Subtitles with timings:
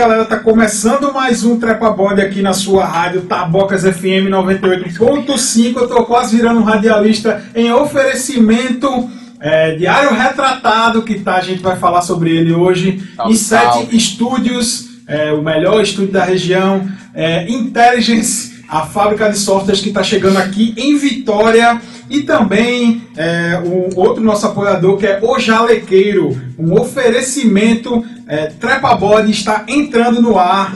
[0.00, 5.76] galera, tá começando mais um Trepa Bode aqui na sua rádio Tabocas FM 98.5.
[5.76, 11.62] Eu tô quase virando um radialista em oferecimento é, Diário Retratado, que tá, a gente
[11.62, 13.06] vai falar sobre ele hoje.
[13.14, 19.36] Salve, e sete estúdios, é, o melhor estúdio da região, é, Intelligence, a fábrica de
[19.36, 21.78] softwares que está chegando aqui em Vitória.
[22.08, 28.02] E também é, o outro nosso apoiador que é o Jalequeiro, um oferecimento.
[28.30, 30.72] É, Trepa Body está entrando no ar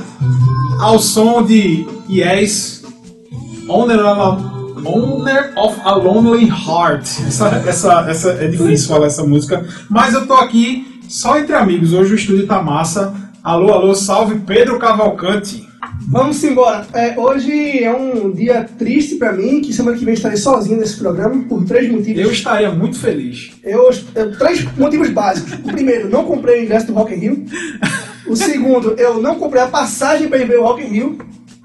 [0.80, 2.83] ao som de Yes,
[3.69, 7.02] Owner of a, Owner of a Lonely Heart.
[7.28, 11.92] Essa, essa, essa, é difícil falar essa música, mas eu tô aqui só entre amigos.
[11.92, 13.14] Hoje o estúdio tá massa.
[13.41, 15.64] Alô, alô, salve Pedro Cavalcante.
[16.09, 16.87] Vamos embora.
[16.92, 20.97] É, hoje é um dia triste pra mim, que semana que vem estarei sozinho nesse
[20.98, 22.20] programa por três motivos.
[22.23, 23.53] Eu estaria muito feliz.
[23.64, 25.55] Eu, eu- três motivos básicos.
[25.55, 27.45] O primeiro, não comprei o ingresso do Rock in Rio.
[28.27, 31.19] O segundo, eu não comprei a passagem para ir ver o Rock in Rio.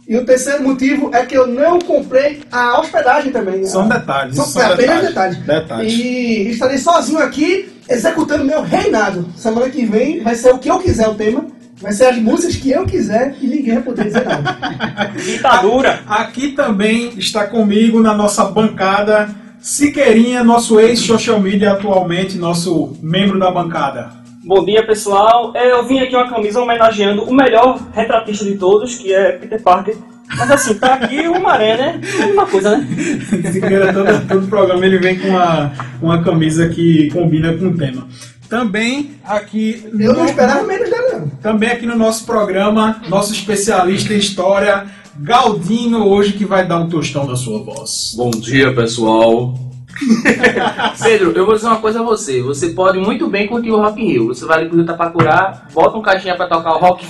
[0.07, 3.63] E o terceiro motivo é que eu não comprei a hospedagem também.
[3.65, 4.35] São detalhes.
[4.35, 5.37] São, são é apenas detalhes.
[5.37, 5.61] detalhes.
[5.61, 5.93] Detalhes.
[5.93, 9.27] E estarei sozinho aqui, executando meu reinado.
[9.35, 11.45] Semana que vem vai ser o que eu quiser o tema.
[11.81, 15.11] Vai ser as músicas que eu quiser e ninguém vai poder dizer nada.
[15.23, 16.01] Ditadura.
[16.07, 19.29] Aqui também está comigo na nossa bancada
[19.61, 24.09] Siqueirinha, nosso ex-social media atualmente, nosso membro da bancada.
[24.43, 25.51] Bom dia, pessoal.
[25.55, 29.61] É, Eu vim aqui uma camisa homenageando o melhor retratista de todos, que é Peter
[29.61, 29.95] Parker.
[30.37, 32.01] Mas assim, tá aqui o Maré, né?
[32.19, 32.87] É a mesma coisa, né?
[33.51, 35.71] Siqueira, todo, todo programa ele vem com uma,
[36.01, 38.07] uma camisa que combina com o tema.
[38.47, 39.83] Também aqui.
[39.99, 40.98] Eu não no- esperava menos dela,
[41.41, 44.85] Também aqui no nosso programa, nosso especialista em história,
[45.21, 48.13] Galdino, hoje que vai dar um tostão da sua voz.
[48.15, 49.53] Bom dia, pessoal.
[51.03, 52.41] Pedro, eu vou dizer uma coisa a você.
[52.41, 54.27] Você pode muito bem curtir o Rock in Rio.
[54.27, 57.05] Você vai ali pro Itapacurá, bota um caixinha pra tocar o Rock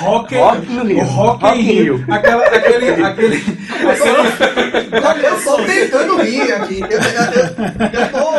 [0.00, 0.98] Rock, Rock no Rio.
[0.98, 2.04] o Rock, Rock in Rio.
[2.08, 3.36] Aquela, aquele, aquele,
[3.86, 6.80] aquele, Eu tô tentando rir aqui.
[6.80, 8.31] Eu, eu, eu, eu tô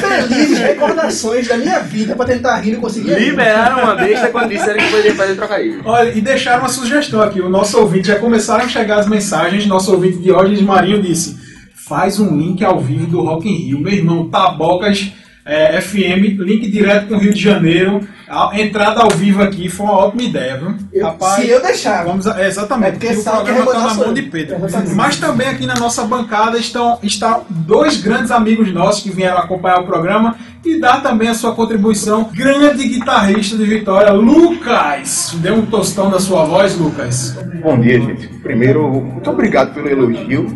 [0.00, 3.14] felizes recordações da minha vida pra tentar rir e conseguir.
[3.14, 5.82] Liberaram uma besta quando disseram que poderia fazer trocadilho.
[5.84, 7.40] Olha, e deixaram uma sugestão aqui.
[7.40, 9.66] O nosso ouvinte, já começaram a chegar as mensagens.
[9.66, 11.38] Nosso ouvinte Diógenes Marinho disse:
[11.74, 13.80] faz um link ao vivo do Rock in Rio.
[13.80, 15.12] Meu irmão, Tabocas
[15.44, 18.06] é, FM, link direto com o Rio de Janeiro.
[18.28, 20.74] A entrada ao vivo aqui foi uma ótima ideia, viu?
[20.92, 22.04] Eu- se eu deixar.
[22.04, 24.22] Vamos a- é, exatamente, É porque o que programa está na mão de.
[24.22, 24.56] Pedro.
[24.64, 24.94] Exatamente.
[24.96, 29.78] Mas também aqui na nossa bancada estão, estão dois grandes amigos nossos que vieram acompanhar
[29.80, 32.28] o programa e dar também a sua contribuição.
[32.34, 35.32] Grande guitarrista de Vitória, Lucas.
[35.36, 37.36] Dê um tostão da sua voz, Lucas.
[37.62, 38.26] Bom dia, gente.
[38.42, 40.46] Primeiro, muito obrigado pelo elogio.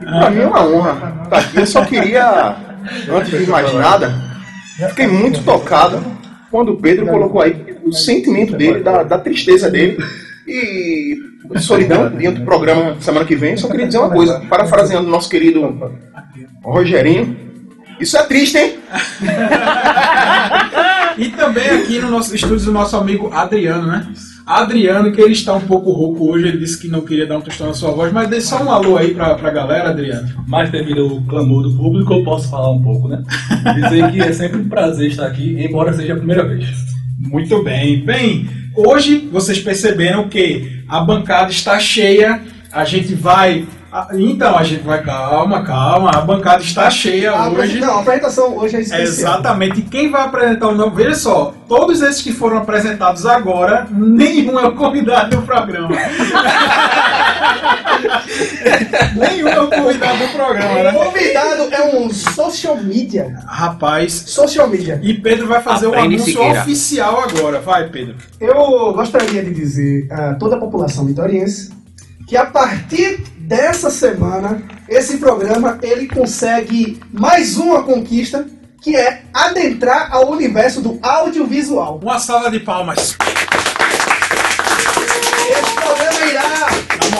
[0.00, 1.56] Para mim é uma honra estar aqui.
[1.58, 2.54] Eu só queria,
[3.12, 4.14] antes de mais nada,
[4.90, 6.00] fiquei muito tocado
[6.50, 9.98] quando o Pedro colocou aí o sentimento dele, da, da tristeza dele
[10.46, 11.16] e
[11.56, 13.56] solidão dentro do programa semana que vem.
[13.56, 15.92] Só queria dizer uma coisa, parafraseando o nosso querido
[16.62, 17.36] Rogerinho.
[18.00, 18.78] Isso é triste, hein?
[21.18, 24.06] E também aqui no nosso estúdio o nosso amigo Adriano, né?
[24.46, 27.42] Adriano, que ele está um pouco rouco hoje, ele disse que não queria dar um
[27.42, 30.26] tostão na sua voz, mas dê só um alô aí pra, pra galera, Adriano.
[30.46, 33.22] Mas devido ao clamor do público, eu posso falar um pouco, né?
[33.74, 36.66] Dizer que é sempre um prazer estar aqui, embora seja a primeira vez.
[37.18, 38.02] Muito bem.
[38.02, 42.40] Bem, hoje vocês perceberam que a bancada está cheia.
[42.72, 43.66] A gente vai.
[43.90, 45.02] A- Então, a gente vai.
[45.02, 46.10] Calma, calma.
[46.14, 47.80] A bancada está cheia A, hoje.
[47.80, 49.34] não, a apresentação hoje é especial.
[49.36, 49.80] Exatamente.
[49.80, 50.94] E quem vai apresentar o nome?
[50.96, 55.96] Veja só, todos esses que foram apresentados agora, nenhum é o convidado do programa.
[59.14, 60.92] nenhum é o convidado do programa, O né?
[60.92, 63.38] convidado é um social media.
[63.46, 64.12] Rapaz.
[64.26, 65.00] Social media.
[65.02, 66.60] E Pedro vai fazer o Aprende, anúncio Siqueira.
[66.60, 67.60] oficial agora.
[67.60, 68.16] Vai, Pedro.
[68.40, 71.70] Eu gostaria de dizer a toda a população vitoriense
[72.26, 78.46] que a partir dessa semana esse programa ele consegue mais uma conquista
[78.82, 81.98] que é adentrar ao universo do audiovisual.
[82.00, 83.16] Uma salva de palmas.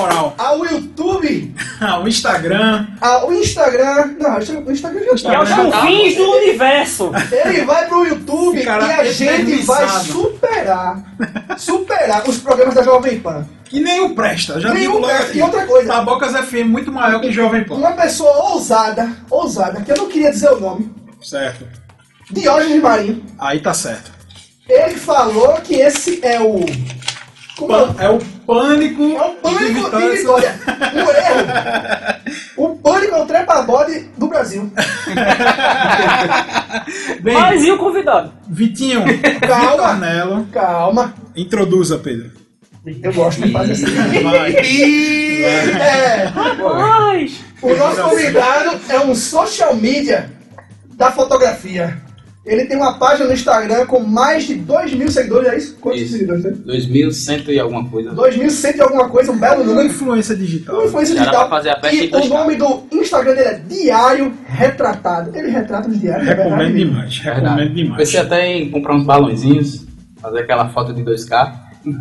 [0.00, 0.35] Moral.
[0.39, 2.87] ao YouTube, Ah, o Instagram.
[3.00, 4.37] ao Instagram, não,
[4.67, 5.62] o Instagram já E aos está.
[5.65, 7.11] confins do universo.
[7.33, 11.03] Ele vai pro YouTube Ficará e a gente vai superar,
[11.59, 13.47] superar os programas da Jovem Pan.
[13.65, 14.59] Que nenhum presta.
[14.59, 15.37] Já Nenhum digo presta.
[15.37, 15.89] E outra coisa.
[15.89, 17.75] Tabocas FM muito maior que Jovem Pan.
[17.75, 20.91] Uma pessoa ousada, ousada, que eu não queria dizer o nome,
[21.23, 21.67] Certo.
[22.31, 24.11] Diógenes Marinho, Aí tá certo.
[24.69, 26.65] ele falou que esse é o.
[27.65, 27.67] É?
[27.67, 29.03] Pan- é o pânico.
[29.03, 30.55] É o pânico de Vitória.
[30.95, 31.47] Um erro.
[32.57, 34.71] O pânico é o trepa-bode do Brasil.
[37.23, 38.33] Bem, Mas e o convidado?
[38.49, 39.03] Vitinho,
[39.41, 39.71] Calma.
[39.71, 41.15] Vitor Nelo, Calma.
[41.37, 42.31] introduza, Pedro.
[43.03, 43.85] Eu gosto de fazer assim.
[45.41, 47.41] É, Rapaz!
[47.63, 50.31] o nosso convidado é um social media
[50.95, 51.97] da fotografia.
[52.49, 55.77] Ele tem uma página no Instagram com mais de 2 mil seguidores, é isso?
[55.81, 56.12] Quantos Isso.
[56.12, 56.53] seguidores tem?
[56.53, 58.11] 2100 e alguma coisa.
[58.12, 59.87] 2.100 e alguma coisa, um belo Uma número.
[59.89, 60.77] influência digital.
[60.77, 61.49] Uma influência Já digital.
[61.50, 65.31] fazer a festa E dois o nome do Instagram dele é Diário Retratado.
[65.37, 66.27] Ele retrata os diários.
[66.27, 66.75] é Recomendo verdade?
[66.85, 67.97] demais, recomendo demais.
[67.99, 69.87] Pensei até em comprar uns balãozinhos,
[70.21, 71.53] fazer aquela foto de 2K.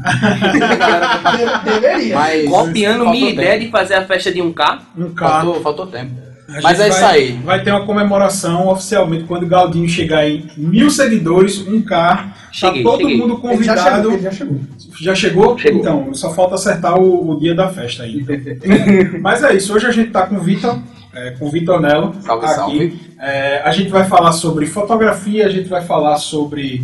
[0.03, 1.63] A galera comprar.
[1.63, 2.15] De- deveria.
[2.15, 3.41] Mas Copiando minha tempo.
[3.41, 4.79] ideia de fazer a festa de um K.
[4.97, 5.31] Um carro.
[5.53, 6.26] Faltou, faltou tempo.
[6.49, 7.31] A Mas é isso vai- aí.
[7.43, 12.33] Vai ter uma comemoração oficialmente quando o Galdinho chegar em mil seguidores, um K.
[12.53, 13.17] Cheguei, tá todo cheguei.
[13.17, 13.91] mundo Ele já chegou.
[13.91, 14.11] convidado.
[14.13, 14.59] Ele já chegou.
[14.99, 15.57] Já chegou?
[15.57, 15.79] Chegou.
[15.81, 18.25] Então, só falta acertar o, o dia da festa aí.
[19.21, 20.79] Mas é isso, hoje a gente tá com o Vitor,
[21.13, 22.15] é, com o Vitor Nelo.
[22.21, 22.55] Salve, aqui.
[22.55, 22.99] salve.
[23.19, 26.81] É, a gente vai falar sobre fotografia, a gente vai falar sobre.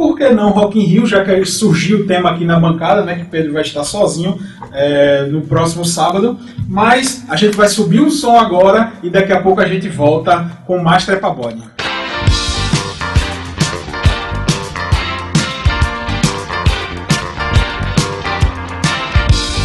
[0.00, 3.16] Por que não Rock in Rio, já que surgiu o tema aqui na bancada, né?
[3.16, 4.38] Que Pedro vai estar sozinho
[4.72, 6.38] é, no próximo sábado.
[6.66, 10.52] Mas a gente vai subir o som agora e daqui a pouco a gente volta
[10.66, 11.62] com mais Trepa Body.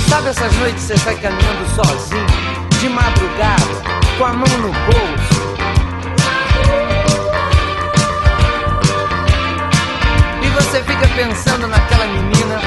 [0.09, 2.25] Sabe essas noites você sai caminhando sozinho,
[2.81, 3.63] de madrugada,
[4.17, 5.25] com a mão no bolso?
[10.75, 12.60] Você fica pensando naquela menina,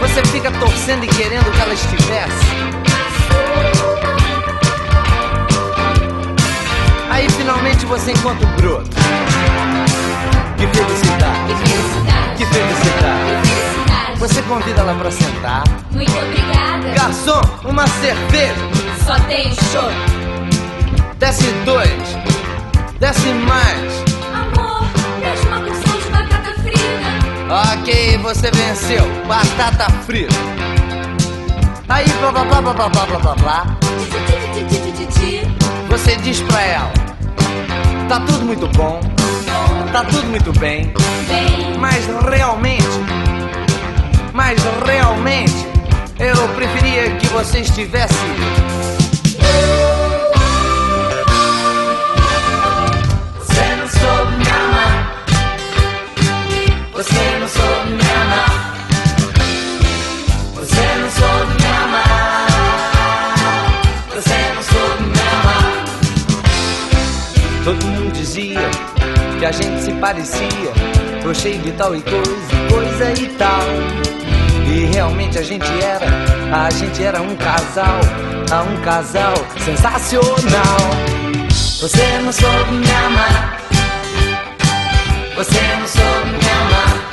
[0.00, 2.46] você fica torcendo e querendo que ela estivesse.
[7.10, 8.88] Aí finalmente você encontra o broto.
[10.56, 11.54] Que felicidade,
[12.38, 14.18] que felicidade.
[14.18, 15.64] Você convida ela pra sentar.
[15.90, 16.88] Muito obrigada.
[16.94, 18.54] Garçom, uma cerveja.
[19.04, 19.90] Só tem show.
[21.18, 22.16] Desce dois.
[22.98, 24.07] Desce mais.
[27.50, 29.04] Ok, você venceu.
[29.26, 30.34] Batata frita.
[31.88, 33.66] Aí, blá blá blá blá blá blá blá blá.
[35.88, 36.92] Você diz pra ela:
[38.06, 39.00] Tá tudo muito bom.
[39.92, 40.52] Tá tudo muito.
[40.60, 40.92] Bem,
[41.78, 42.84] Mas realmente.
[44.34, 45.66] Mas realmente.
[46.18, 48.97] Eu preferia que você estivesse.
[68.46, 70.72] Que a gente se parecia.
[71.34, 72.24] Cheio de tal e coisa,
[72.70, 73.60] coisa e tal.
[74.66, 76.06] E realmente a gente era,
[76.66, 78.00] a gente era um casal,
[78.50, 80.78] a um casal sensacional.
[81.80, 83.60] Você não soube me amar.
[85.36, 87.10] Você não soube me amar.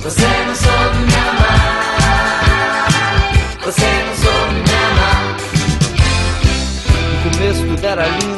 [0.00, 1.78] Você não soube me amar.
[3.64, 5.36] Você não soube me amar.
[7.24, 8.37] No começo tudo era lindo,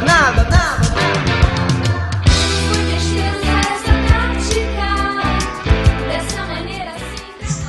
[0.00, 0.78] Nada, nada, nada.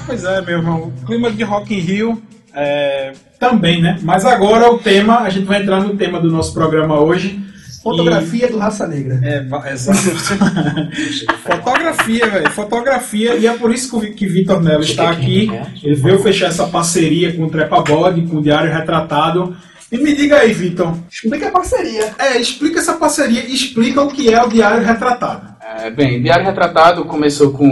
[0.05, 0.93] Pois é, meu irmão.
[1.07, 2.21] Clima de Rock in Rio
[2.53, 3.98] é, também, né?
[4.03, 7.39] Mas agora o tema, a gente vai entrar no tema do nosso programa hoje.
[7.81, 9.19] Fotografia do Raça Negra.
[9.24, 9.98] É, exato.
[11.41, 12.51] fotografia, velho.
[12.51, 13.36] Fotografia.
[13.36, 15.50] E é por isso que o Vitor Melo está aqui.
[15.83, 19.55] Ele veio fechar essa parceria com o Trepa Body, com o Diário Retratado.
[19.91, 20.96] E me diga aí, Vitor.
[21.10, 22.13] Explica a parceria.
[22.19, 25.55] É, explica essa parceria e explica o que é o Diário Retratado.
[25.62, 27.67] É, bem, Diário Retratado começou com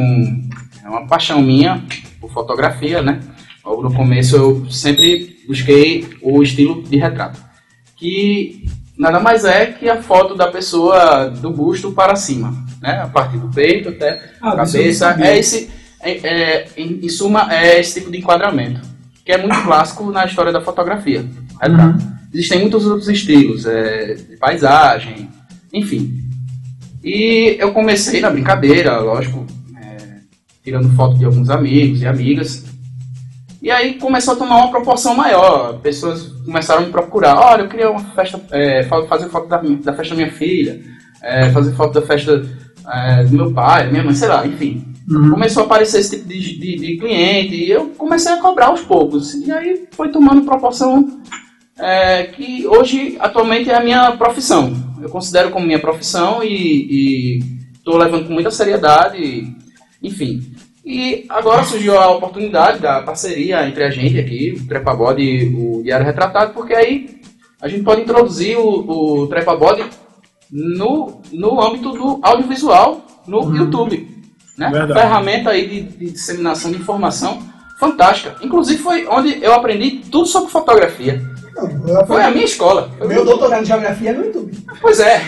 [0.85, 1.83] uma paixão minha
[2.19, 3.19] por fotografia, né?
[3.63, 7.39] Logo no começo eu sempre busquei o estilo de retrato,
[7.97, 8.65] que
[8.97, 13.01] nada mais é que a foto da pessoa do busto para cima, né?
[13.01, 15.17] A partir do peito até Ah, a não cabeça.
[15.19, 15.69] É esse,
[16.01, 18.81] é, é, em, em suma, é esse tipo de enquadramento,
[19.25, 21.25] que é muito clássico na história da fotografia.
[21.61, 22.05] Retrato.
[22.33, 25.29] Existem muitos outros estilos, é, de paisagem,
[25.73, 26.13] enfim.
[27.03, 29.45] E eu comecei na brincadeira, lógico,
[29.81, 30.17] é,
[30.63, 32.65] tirando foto de alguns amigos e amigas.
[33.61, 35.79] E aí começou a tomar uma proporção maior.
[35.79, 37.35] Pessoas começaram a me procurar.
[37.39, 40.81] Olha, eu queria uma festa, é, fa- fazer foto da, da festa da minha filha,
[41.23, 42.45] é, fazer foto da festa
[42.93, 44.93] é, do meu pai, minha mãe, sei lá, enfim.
[45.31, 48.81] Começou a aparecer esse tipo de, de, de cliente e eu comecei a cobrar aos
[48.81, 49.33] poucos.
[49.33, 51.21] E aí foi tomando proporção
[51.79, 54.73] é, que hoje, atualmente, é a minha profissão.
[55.01, 57.39] Eu considero como minha profissão e
[57.73, 59.55] estou levando com muita seriedade,
[60.01, 60.41] enfim.
[60.85, 65.83] E agora surgiu a oportunidade da parceria entre a gente aqui, o Trepabode e o
[65.83, 67.19] Diário Retratado, porque aí
[67.61, 69.83] a gente pode introduzir o, o Trepabode
[70.51, 74.07] no, no âmbito do audiovisual no YouTube.
[74.57, 74.69] Né?
[74.69, 74.99] Verdade.
[74.99, 77.41] Ferramenta aí de, de disseminação de informação
[77.79, 78.35] fantástica.
[78.41, 81.21] Inclusive foi onde eu aprendi tudo sobre fotografia.
[81.57, 82.89] Não, eu Foi a minha escola.
[82.97, 84.51] Foi Meu doutorado em geografia é no YouTube.
[84.81, 85.21] Pois é.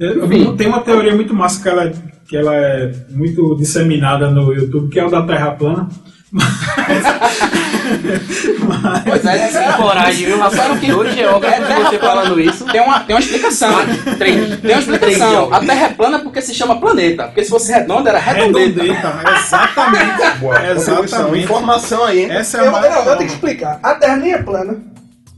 [0.00, 1.92] Eu- Tem uma teoria muito massa que ela,
[2.28, 5.88] que ela é muito disseminada no YouTube, que é o da Terra plana.
[9.04, 10.78] Pois é, Sem coragem, viu, rapaz?
[10.78, 12.64] Que hoje é óbvio que você falando isso.
[12.66, 13.70] Tem uma, tem uma explicação.
[14.18, 14.60] Três.
[14.60, 15.54] Tem uma explicação.
[15.54, 17.24] A Terra é plana porque se chama planeta.
[17.24, 18.82] Porque se fosse redonda, era redondeta.
[18.82, 20.38] Redondeta, exatamente.
[20.40, 20.70] Boa.
[20.70, 21.44] Exatamente.
[21.44, 22.30] Informação aí, hein?
[22.30, 23.80] Essa é a Eu, mais não, eu tenho que explicar.
[23.82, 24.76] A Terra nem é plana,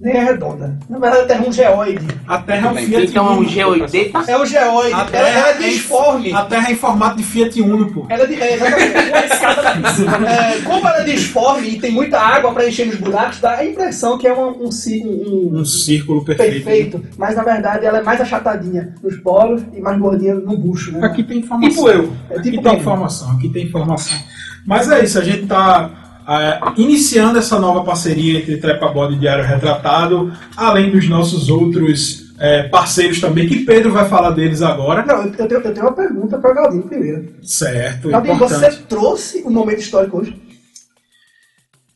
[0.00, 0.78] nem é redonda.
[0.88, 2.06] Na verdade, a Terra é um geóide.
[2.26, 3.48] A Terra é um Fiat Então é um Uno.
[3.48, 4.24] geoideta.
[4.26, 4.94] É um geóide.
[4.94, 6.32] A Terra ela é é- disforme.
[6.32, 8.06] A Terra é em formato de Fiat Uno, pô.
[8.08, 8.54] Ela é, de, é
[9.26, 10.26] exatamente.
[10.26, 13.64] É, como ela é disforme e tem muita água para encher nos buracos, dá a
[13.64, 16.64] impressão que é um, um, um- Um círculo perfeito.
[16.64, 17.02] perfeito.
[17.18, 20.92] Mas na verdade ela é mais achatadinha nos polos e mais gordinha no bucho.
[20.92, 21.06] Né?
[21.06, 21.70] Aqui tem informação.
[21.70, 22.12] Tipo eu.
[22.30, 22.78] É Aqui tipo tem eu.
[22.78, 24.16] informação, aqui tem informação.
[24.66, 25.46] Mas é isso, a gente
[26.30, 32.62] está iniciando essa nova parceria entre Trepabode e Diário Retratado, além dos nossos outros é,
[32.64, 35.04] parceiros também, que Pedro vai falar deles agora.
[35.04, 37.28] Não, eu tenho, eu tenho uma pergunta para Galdino primeiro.
[37.42, 38.60] Certo, Galdino, importante.
[38.76, 40.40] você trouxe o momento histórico hoje?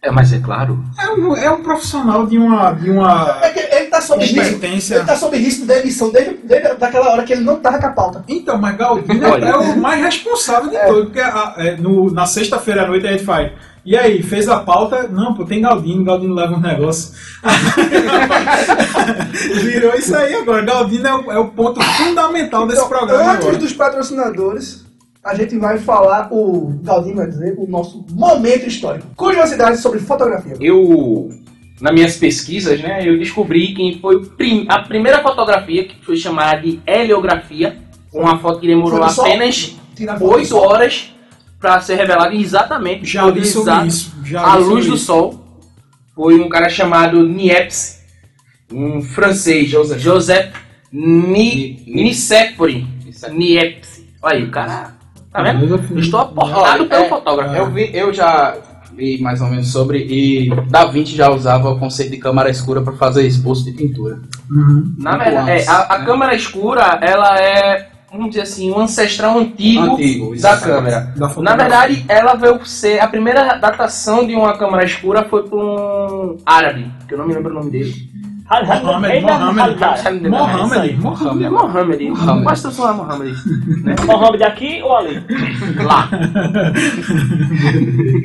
[0.03, 0.85] É, mas é claro.
[1.01, 4.63] É um, é um profissional de uma, de uma É que ele tá sob risco.
[4.63, 7.87] Ele tá sob risco da emissão desde, desde daquela hora que ele não tava com
[7.87, 8.25] a pauta.
[8.29, 9.47] Então, mas Galdino Olha.
[9.47, 13.13] é o mais responsável de tudo, porque a- é, no- na sexta-feira à noite a
[13.13, 13.51] gente faz.
[13.85, 15.09] E aí, fez a pauta?
[15.09, 17.13] Não, pô, tem Galdino, Galdino leva um negócio.
[19.63, 20.63] Virou isso aí agora.
[20.63, 23.59] Galdino é o, é o ponto fundamental desse Então, programa antes agora.
[23.59, 24.85] dos patrocinadores,
[25.23, 29.07] a gente vai falar, o Galdino vai dizer, o nosso momento histórico.
[29.17, 30.57] Curiosidades sobre fotografia.
[30.61, 31.31] Eu,
[31.81, 36.61] nas minhas pesquisas, né, eu descobri quem foi prim- a primeira fotografia que foi chamada
[36.61, 37.77] de heliografia.
[38.13, 40.69] Uma foto que demorou apenas Tira a foto do 8 sol.
[40.69, 41.14] horas
[41.65, 44.13] para ser revelada exatamente Já li sobre isso.
[44.23, 45.07] Já a li luz sobre do isso.
[45.07, 45.41] sol.
[46.15, 48.01] Foi um cara chamado Niepce,
[48.71, 50.53] um francês, Joseph, Joseph
[50.93, 51.83] Ni.
[51.87, 52.35] Niepce.
[54.23, 54.93] Olha aí, o cara.
[55.33, 55.83] Tá vendo?
[55.91, 57.55] Eu estou aportado Olha, pelo é, fotógrafo.
[57.55, 58.59] Eu, vi, eu já
[58.95, 62.83] vi mais ou menos sobre e Da Vinci já usava o conceito de câmara escura
[62.83, 64.21] para fazer esboço de pintura.
[64.51, 64.95] Uhum.
[64.99, 66.05] Na verdade, é, a, a né?
[66.05, 71.13] câmera escura, ela é, vamos dizer assim, um ancestral antigo, Antigo, da câmera.
[71.17, 73.01] Da Na verdade, ela veio ser.
[73.01, 77.35] A primeira datação de uma câmera escura foi por um árabe, que eu não me
[77.35, 77.93] lembro o nome dele.
[78.51, 80.29] Mohamed, Mohamed, Mohamed, Mohamed.
[80.29, 80.99] Mohamed.
[80.99, 81.51] Mohamed.
[81.51, 82.11] Mohamed.
[82.95, 83.35] Mohamed.
[83.83, 83.97] Né?
[84.05, 85.23] Mohamed aqui ou ali?
[85.83, 86.11] Lá.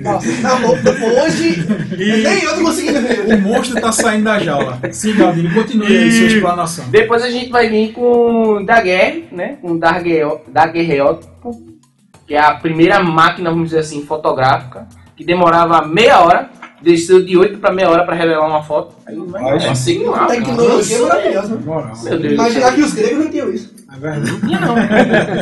[0.03, 1.65] Nossa, não, hoje
[1.97, 3.33] nem eu tô conseguindo ver.
[3.33, 4.77] O monstro tá saindo da jaula.
[4.91, 6.85] Sim, Galdino, continue aí sua explanação.
[6.89, 9.57] Depois a gente vai vir com Daguerre, né?
[9.61, 11.55] Com Daguerre- daguerreótipo,
[12.27, 14.85] que é a primeira máquina, vamos dizer assim, fotográfica,
[15.15, 16.49] que demorava meia hora,
[16.81, 18.95] desceu de 8 para meia hora para revelar uma foto.
[19.05, 19.71] Aí vai Olha.
[19.71, 20.25] assim, lá.
[20.27, 21.91] Tecnologia maravilhosa, né?
[22.03, 22.33] Meu Deus.
[22.33, 23.73] Imaginar que os gregos não tinham isso.
[23.91, 24.39] É verdade.
[24.41, 24.75] Tinha não.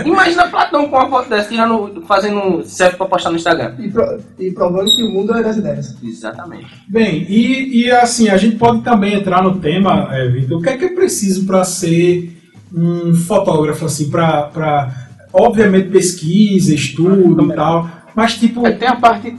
[0.08, 3.74] Imagina Platão com uma foto dessa, tirando, fazendo selfie pra postar no Instagram.
[3.78, 5.96] E, pro- e provando que o mundo é das ideias.
[6.04, 6.66] Exatamente.
[6.88, 10.70] Bem, e, e assim, a gente pode também entrar no tema, é, Vitor, o que
[10.70, 12.34] é que é preciso para ser
[12.74, 14.92] um fotógrafo, assim, para,
[15.34, 19.36] obviamente, pesquisa, estudo e tal, mas tipo, É, Tem a parte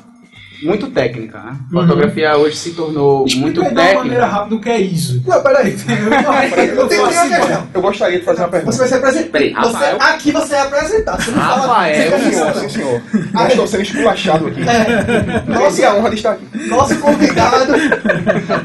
[0.63, 1.57] muito técnica, né?
[1.73, 1.81] Uhum.
[1.81, 4.27] Fotografia hoje se tornou muito explica aí de uma maneira técnica.
[4.27, 5.23] rápida o que é isso.
[5.27, 5.77] Não, peraí.
[6.77, 7.69] Eu tenho assim, uma.
[7.73, 8.73] Eu gostaria de fazer uma pergunta.
[8.73, 9.31] Você vai se apresentar.
[9.31, 11.23] Peraí, Você, aqui você é apresentado.
[11.23, 11.67] Você não fala.
[11.67, 13.03] Rafael, você Sim, senhor, sim, senhor.
[13.41, 14.61] Eu estou sendo esculachado aqui.
[14.63, 15.43] É.
[15.51, 16.69] Nossa, a honra de estar aqui.
[16.69, 17.73] Nosso convidado,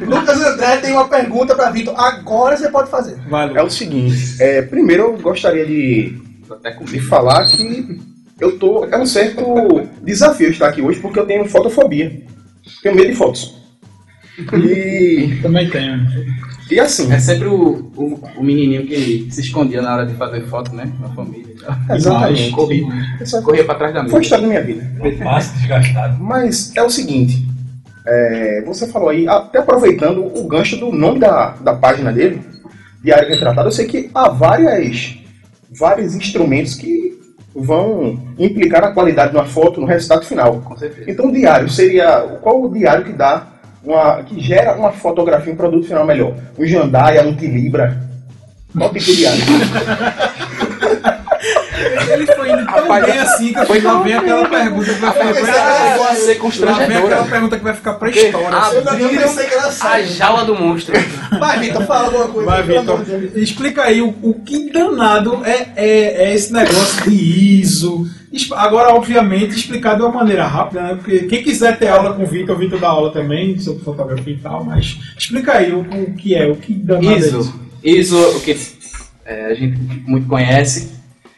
[0.05, 1.93] Lucas André, tem uma pergunta para Vitor.
[1.99, 3.17] Agora você pode fazer.
[3.29, 6.17] Vai, É o seguinte, é, primeiro eu gostaria de,
[6.85, 8.12] de falar que
[8.43, 8.85] eu tô.
[8.85, 9.43] É um certo
[10.03, 12.21] desafio estar aqui hoje porque eu tenho fotofobia.
[12.81, 13.55] Tenho medo de fotos.
[14.53, 15.99] E, Também tenho.
[16.71, 20.41] e assim, É sempre o, o, o menininho que se escondia na hora de fazer
[20.47, 20.91] foto, né?
[20.99, 21.95] Na família e tal.
[21.95, 22.51] exatamente.
[22.51, 22.87] Corria,
[23.43, 24.21] corria pra trás da Foi a mesa.
[24.23, 25.23] história da minha vida.
[25.23, 26.23] Fácil, desgastado.
[26.23, 27.45] Mas é o seguinte,
[28.05, 32.41] É, você falou aí, até aproveitando o gancho do nome da, da página dele,
[33.03, 35.15] Diário Retratado, eu sei que há várias,
[35.71, 37.12] vários instrumentos que
[37.55, 40.59] vão implicar na qualidade de uma foto no resultado final.
[40.61, 41.09] Com certeza.
[41.09, 42.21] Então, o diário seria.
[42.41, 43.47] Qual o diário que dá
[43.83, 44.23] uma.
[44.23, 46.33] que gera uma fotografia, um produto final melhor?
[46.57, 48.01] Um Jandaia, um Tilibra?
[48.75, 49.41] Qual tipo de diário?
[52.11, 54.93] Ele foi indo tão Rapaz, bem assim que eu foi lá tão- ver aquela pergunta
[54.93, 55.33] que vai ficar é,
[55.91, 56.97] Chegou a ser constrangedora.
[56.99, 58.57] aquela pergunta que vai ficar pra história.
[58.57, 58.81] assim.
[58.97, 60.93] Que era A jaula do monstro.
[61.39, 62.49] Vai, Vitor, fala alguma coisa.
[62.49, 63.01] Vai, Vitor.
[63.35, 68.07] Explica aí o, o que danado é, é, é esse negócio de ISO.
[68.55, 70.95] Agora, obviamente, explicar de uma maneira rápida, né?
[70.95, 74.33] Porque quem quiser ter aula com o Vitor, o Vitor dá aula também sobre fotografia
[74.33, 77.39] e tal, mas explica aí o, o que é, o que danado é ISO.
[77.39, 77.59] isso.
[77.83, 78.57] ISO, o que
[79.25, 80.93] é, a gente muito conhece,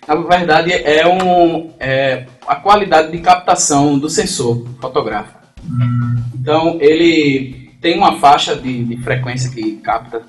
[0.07, 5.39] na verdade é, um, é a qualidade de captação do sensor fotográfico.
[6.33, 10.21] Então ele tem uma faixa de, de frequência que capta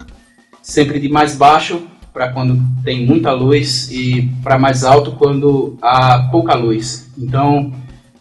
[0.62, 6.28] sempre de mais baixo para quando tem muita luz e para mais alto quando há
[6.30, 7.10] pouca luz.
[7.18, 7.72] Então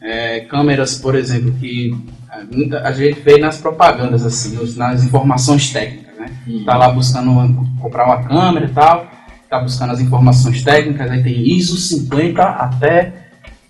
[0.01, 1.95] é, câmeras, por exemplo, que
[2.31, 6.25] é, muita- a gente vê nas propagandas assim, nas informações técnicas, né?
[6.65, 9.07] Tá lá buscando uma- comprar uma câmera e tal,
[9.50, 13.14] tá buscando as informações técnicas, aí tem ISO 50 até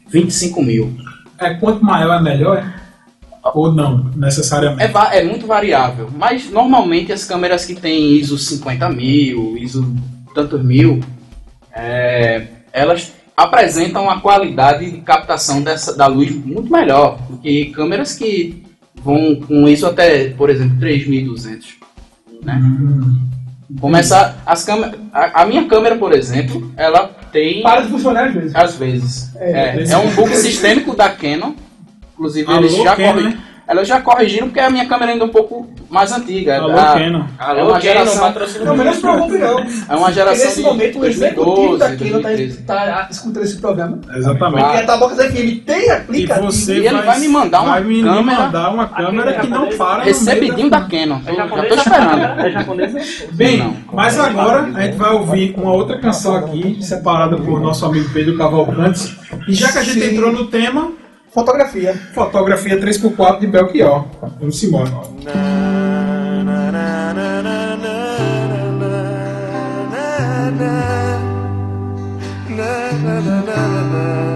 [0.07, 0.97] 25 mil.
[1.39, 2.73] É quanto maior é melhor?
[3.53, 4.83] Ou não, necessariamente?
[4.83, 9.95] É, é muito variável, mas normalmente as câmeras que têm ISO 50 mil, ISO
[10.33, 11.01] tantos mil,
[11.71, 18.15] é, elas apresentam uma qualidade de captação dessa, da luz muito melhor do que câmeras
[18.15, 18.63] que
[18.95, 21.75] vão com ISO até, por exemplo, 3200.
[22.41, 22.61] Né?
[23.79, 28.33] Começar as câmeras, a, a minha câmera, por exemplo, ela tem Para de funcionar às
[28.33, 28.55] vezes.
[28.55, 29.35] às vezes.
[29.35, 31.53] É, É, é, um bug sistêmico da Canon.
[32.13, 35.27] Inclusive, Alô, eles já, Canon, corri- elas já corrigiram porque a minha câmera ainda é
[35.27, 36.57] um pouco mais antiga.
[36.57, 37.23] Alô, a, Canon.
[37.39, 38.65] é uma geração, patrocínio.
[38.65, 39.59] Não, mas não se preocupe não.
[39.89, 42.61] é uma geração Nesse de momento, o executivo 2012, da Kino tá, 2013.
[42.63, 43.99] tá escutando esse programa.
[44.15, 44.63] Exatamente.
[44.63, 46.45] Porque a Tabocas FM tem E aplicativo.
[46.51, 49.69] você E ele vai me mandar uma vai me câmera- mandar uma câmera que não
[49.69, 51.19] para Recebidinho da Canon.
[51.25, 52.39] É Eu já tô esperando.
[52.41, 53.25] É japonês?
[53.31, 58.09] Bem, mas agora a gente vai ouvir uma outra canção aqui, separada por nosso amigo
[58.13, 59.17] Pedro Cavalcante.
[59.47, 60.13] E já que a gente Sim.
[60.13, 60.91] entrou no tema,
[61.35, 61.93] Fotografia.
[62.13, 64.05] fotografia 3x4 de Belchior.
[64.39, 64.89] Vamos embora.
[73.05, 74.34] Eu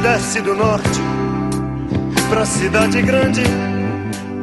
[0.00, 1.00] desce do norte
[2.28, 3.42] pra cidade grande.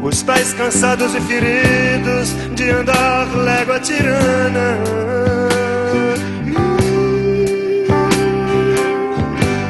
[0.03, 4.77] Os pés cansados e feridos de andar légua tirana.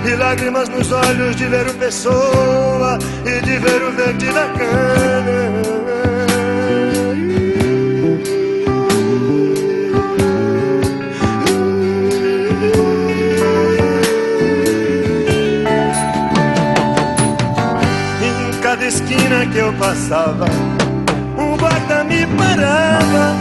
[0.05, 5.76] E lágrimas nos olhos de ver o pessoa e de ver o verde da cana.
[19.07, 20.45] Esquina que eu passava,
[21.37, 23.35] um guarda me parava,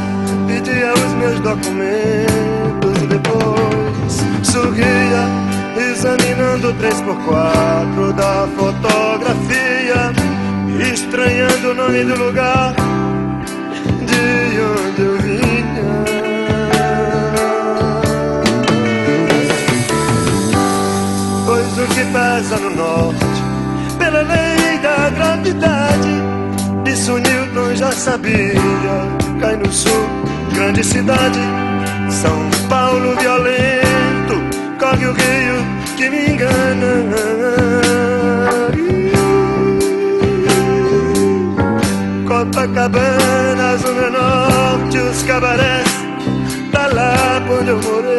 [0.47, 5.27] pedia os meus documentos e depois sorria,
[5.91, 10.13] examinando o 3x4 da fotografia,
[10.93, 12.73] estranhando o nome do lugar
[14.07, 15.47] de onde eu vinha.
[21.45, 23.43] Pois o que pesa no norte,
[23.99, 24.46] pela lei
[27.07, 28.55] isso Newton já sabia.
[29.41, 30.07] Cai no sul,
[30.55, 31.39] grande cidade,
[32.11, 34.35] São Paulo violento,
[34.79, 35.57] corre o rio
[35.97, 37.17] que me engana.
[42.27, 45.89] Copacabana, Zona Norte, os cabarés,
[46.73, 48.16] tá lá quando eu morei.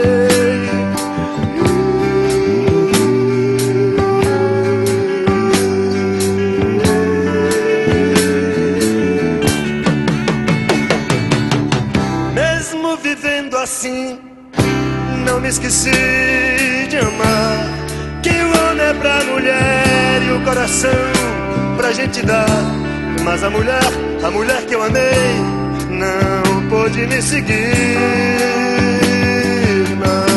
[15.40, 15.92] Me esqueci
[16.90, 17.68] de amar.
[18.22, 20.92] Que o homem é pra mulher e o coração
[21.76, 22.46] pra gente dar.
[23.24, 23.84] Mas a mulher,
[24.24, 25.36] a mulher que eu amei,
[25.90, 27.56] não pôde me seguir.
[30.00, 30.28] Não.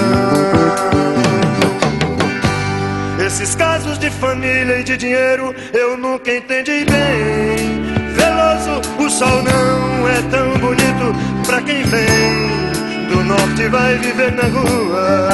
[3.27, 7.81] Esses casos de família e de dinheiro eu nunca entendi bem.
[8.15, 11.15] Veloso, o sol não é tão bonito
[11.47, 12.80] pra quem vem
[13.11, 15.29] do norte vai viver na rua.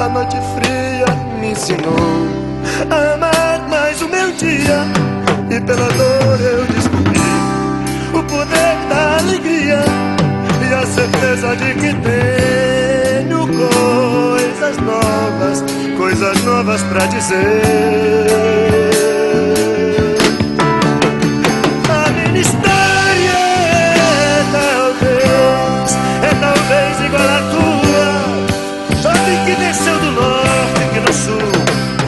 [0.00, 1.06] A noite fria
[1.40, 2.28] me ensinou
[2.88, 4.78] a amar mais o meu dia
[5.50, 7.20] e pela dor eu descobri
[8.14, 9.82] o poder da alegria
[10.68, 15.64] e a certeza de que tenho coisas novas,
[15.98, 18.91] coisas novas pra dizer.
[26.42, 28.06] Talvez, é igual à tua.
[29.00, 31.38] Jovem que desceu do norte, que no sul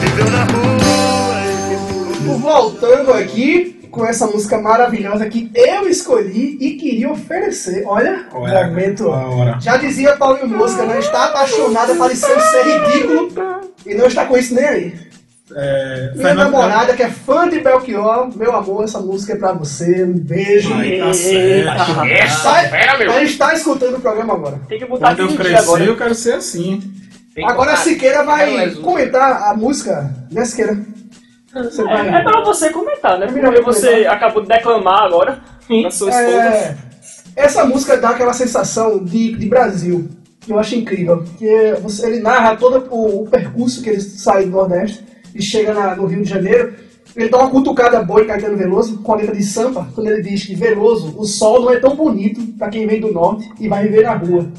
[0.01, 1.35] viveu na rua
[1.71, 7.83] e Voltando aqui com essa música maravilhosa que eu escolhi e queria oferecer.
[7.87, 9.09] Olha, Olha, momento.
[9.09, 9.57] a hora.
[9.61, 13.29] Já dizia Paulinho Mosca, não está apaixonada, parecendo ser ridículo
[13.85, 15.04] e não está com isso nem aí.
[15.55, 19.53] É, Minha Fernando- namorada, que é fã de Belchior, meu amor, essa música é pra
[19.53, 20.03] você.
[20.03, 20.73] Um beijo.
[20.73, 22.43] Ai, tá certo.
[22.43, 24.59] Tá- a gente tá escutando o programa agora.
[24.67, 25.83] Tem que botar Quando eu crescer, agora.
[25.83, 26.81] eu quero ser assim.
[27.45, 30.77] Agora a Siqueira vai comentar a música, né, Siqueira?
[31.53, 32.09] Você vai.
[32.09, 33.27] É, é pra você comentar, né?
[33.27, 34.13] Porque você comentar.
[34.15, 36.27] acabou de declamar agora na sua esposa.
[36.31, 36.75] É,
[37.35, 40.09] essa música dá aquela sensação de, de Brasil,
[40.41, 41.23] que eu acho incrível.
[41.37, 45.03] Que você, ele narra todo o, o percurso que ele sai do Nordeste
[45.35, 46.73] e chega na- no Rio de Janeiro.
[47.15, 50.21] Ele dá uma cutucada boa em Caetano Veloso, com a letra de Sampa, quando ele
[50.21, 53.67] diz que Veloso, o sol não é tão bonito pra quem vem do norte e
[53.67, 54.49] vai viver na rua.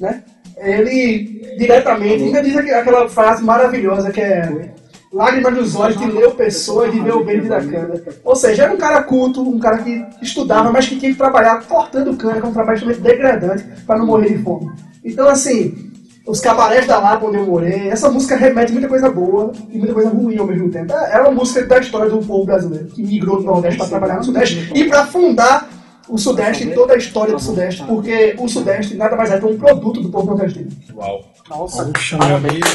[0.00, 0.22] Né?
[0.56, 4.72] Ele diretamente ainda diz aqu- aquela frase maravilhosa que é
[5.12, 8.00] lágrimas nos olhos de leu pessoa e de ver o verde da cana.
[8.24, 11.62] Ou seja, era um cara culto, um cara que estudava, mas que tinha que trabalhar
[11.66, 14.70] cortando cana, que é um trabalho extremamente degradante para não morrer de fome.
[15.04, 15.89] Então, assim,
[16.26, 19.94] os cabarés da Lapa onde eu morei, essa música remete muita coisa boa e muita
[19.94, 20.92] coisa ruim ao mesmo tempo.
[20.92, 24.16] É é uma música da história do povo brasileiro, que migrou do Nordeste para trabalhar
[24.16, 25.68] no Sudeste e para fundar
[26.08, 29.46] o Sudeste e toda a história do Sudeste, porque o Sudeste nada mais é que
[29.46, 30.68] um produto do povo nordestino.
[30.94, 31.20] Uau.
[31.48, 32.66] Nossa, Puxa, meu amigo.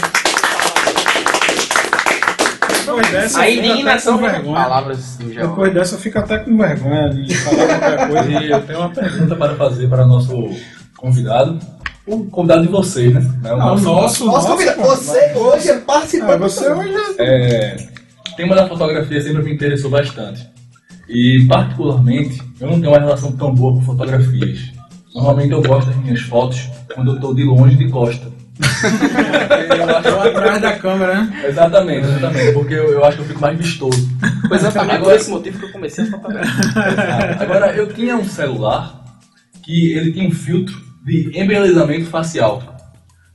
[2.85, 4.55] Depois dessa, A eu fico até indignação com vergonha.
[4.63, 5.47] palavras do João.
[5.49, 8.31] Depois dessa, eu fico até com vergonha de falar qualquer coisa.
[8.43, 10.49] E eu tenho uma pergunta para fazer para o nosso
[10.95, 11.59] convidado.
[12.07, 13.21] O convidado de vocês, né?
[13.45, 16.33] É o Não, nosso- nosso, Nossa, convidado, você hoje é participante.
[16.33, 17.77] É, você hoje É,
[18.31, 20.47] o tema da fotografia sempre me interessou bastante.
[21.09, 24.71] E, particularmente, eu não tenho uma relação tão boa com fotografias.
[25.15, 28.27] Normalmente eu gosto das minhas fotos quando eu estou de longe de costa.
[29.77, 31.43] eu acho atrás da câmera, né?
[31.47, 34.09] Exatamente, exatamente, porque eu, eu acho que eu fico mais vistoso.
[34.47, 37.41] Foi exatamente por esse motivo que eu comecei a fotografar.
[37.41, 39.03] Agora, eu tinha um celular
[39.63, 42.61] que ele tinha um filtro de embelezamento facial.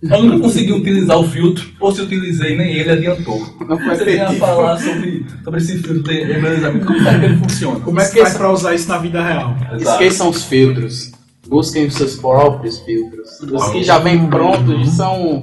[0.03, 3.39] Eu nunca consegui utilizar o filtro, ou se utilizei, nem ele adiantou.
[3.69, 7.25] Não foi Você tem a falar sobre, sobre esse filtro de embelezamento, como é que
[7.27, 7.81] ele funciona?
[7.81, 9.55] Como é que faz pra usar isso na vida real?
[9.75, 10.03] Exato.
[10.03, 11.13] Esqueçam os filtros.
[11.47, 13.29] Busquem os seus próprios filtros.
[13.41, 15.43] Os que já vêm prontos são,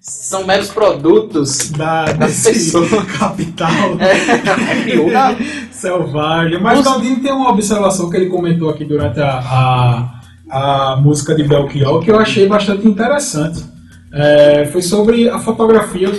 [0.00, 2.90] são meros produtos Da, das desse pessoas.
[3.18, 5.36] capital É pior.
[5.70, 6.60] selvagem.
[6.60, 10.20] Mas Os- Galdino tem uma observação que ele comentou aqui durante a, a,
[10.52, 13.64] a música de Belchior que eu achei bastante interessante.
[14.12, 16.10] É, foi sobre a fotografia.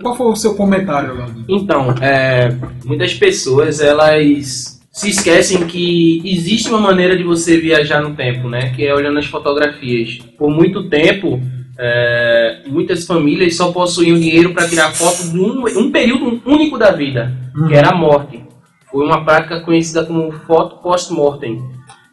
[0.00, 1.26] Qual foi o seu comentário?
[1.48, 8.14] Então, é, muitas pessoas elas se esquecem que existe uma maneira de você viajar no
[8.14, 8.70] tempo, né?
[8.70, 10.18] Que é olhando as fotografias.
[10.38, 11.40] Por muito tempo,
[11.76, 16.92] é, muitas famílias só possuíam dinheiro para tirar foto de um, um período único da
[16.92, 17.36] vida,
[17.66, 18.44] que era a morte.
[18.92, 21.60] Foi uma prática conhecida como foto post-mortem,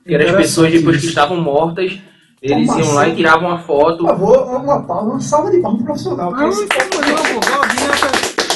[0.06, 1.98] que eram as pessoas depois que estavam mortas,
[2.42, 3.12] eles Como iam lá assim?
[3.12, 4.00] e tiravam a foto.
[4.00, 6.34] Por favor, uma uma salva de palmas pro profissional.
[6.34, 6.68] que esse-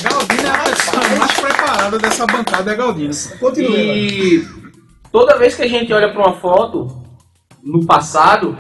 [0.04, 3.14] Galdino é a pessoa mais preparada dessa bancada, é Galdino.
[3.40, 3.68] Continue.
[3.82, 3.98] agora.
[3.98, 4.48] E
[5.12, 6.88] toda vez que a gente olha para uma foto
[7.64, 8.58] no passado,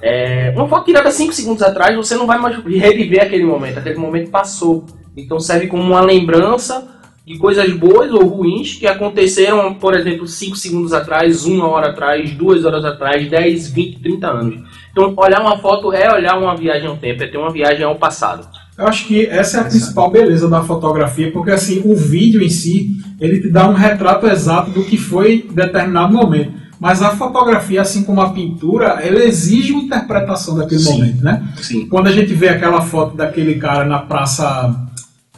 [0.00, 3.78] é, uma foto tirada 5 segundos atrás, você não vai mais reviver aquele momento.
[3.78, 4.84] Aquele momento passou.
[5.16, 6.86] Então serve como uma lembrança
[7.28, 12.30] de coisas boas ou ruins que aconteceram, por exemplo, 5 segundos atrás, uma hora atrás,
[12.30, 14.60] duas horas atrás, 10, 20, 30 anos.
[14.90, 17.96] Então olhar uma foto é olhar uma viagem ao tempo, é ter uma viagem ao
[17.96, 18.48] passado.
[18.78, 22.48] Eu acho que essa é a principal beleza da fotografia, porque assim, o vídeo em
[22.48, 26.52] si, ele te dá um retrato exato do que foi determinado momento.
[26.80, 31.46] Mas a fotografia, assim como a pintura, ela exige uma interpretação daquele momento, né?
[31.60, 31.86] Sim.
[31.88, 34.74] Quando a gente vê aquela foto daquele cara na praça.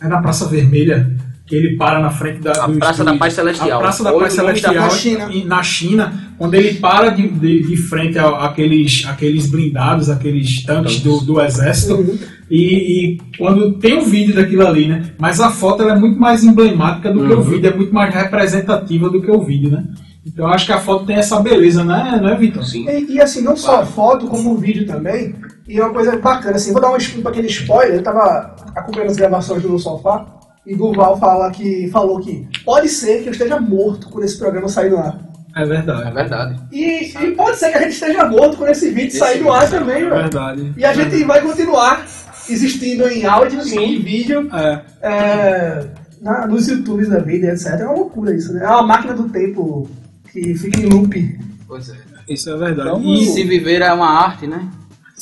[0.02, 1.14] É na Praça Vermelha,
[1.50, 2.52] que ele para na frente da.
[2.52, 3.16] A Praça da.
[3.16, 3.78] Paz Celestial.
[3.80, 5.28] A Praça da Paz nome da Celestial Na China.
[5.32, 10.62] e- na China, quando ele para de, de, de frente a- àqueles, àqueles blindados, aqueles
[10.62, 12.16] tanques do, do exército, Uhum.
[12.48, 15.10] e, e quando tem o vídeo daquilo ali, né?
[15.18, 18.14] Mas a foto ela é muito mais emblemática do que o vídeo, é muito mais
[18.14, 19.84] representativa do que o vídeo, né?
[20.24, 22.62] Então eu acho que a foto tem essa beleza, né, não é, Vitor?
[22.64, 22.86] Sim.
[22.88, 25.34] E, e, assim, não só a foto, como o vídeo também.
[25.66, 27.96] E é uma coisa bacana, assim, vou dar um, um pequeno spoiler.
[27.96, 30.26] Eu tava acompanhando as gravações do sofá
[30.66, 34.68] e Durval fala que, falou que pode ser que eu esteja morto quando esse programa
[34.68, 35.18] sair no ar.
[35.56, 36.12] É É verdade.
[36.14, 36.60] verdade.
[36.70, 39.68] E, e pode ser que a gente esteja morto quando esse vídeo sair no ar
[39.68, 40.10] também, É velho.
[40.10, 40.72] verdade.
[40.76, 42.06] E a gente vai continuar
[42.48, 45.86] existindo em áudio e em vídeo É, é,
[46.20, 47.66] na- nos YouTubes da vida, etc.
[47.80, 48.64] É uma loucura isso, né?
[48.64, 49.88] É uma máquina do tempo
[50.30, 51.38] que fica em loop.
[51.66, 51.94] Pois é.
[52.28, 52.88] isso é verdade.
[52.90, 54.68] Então, E- se viver é uma arte, né?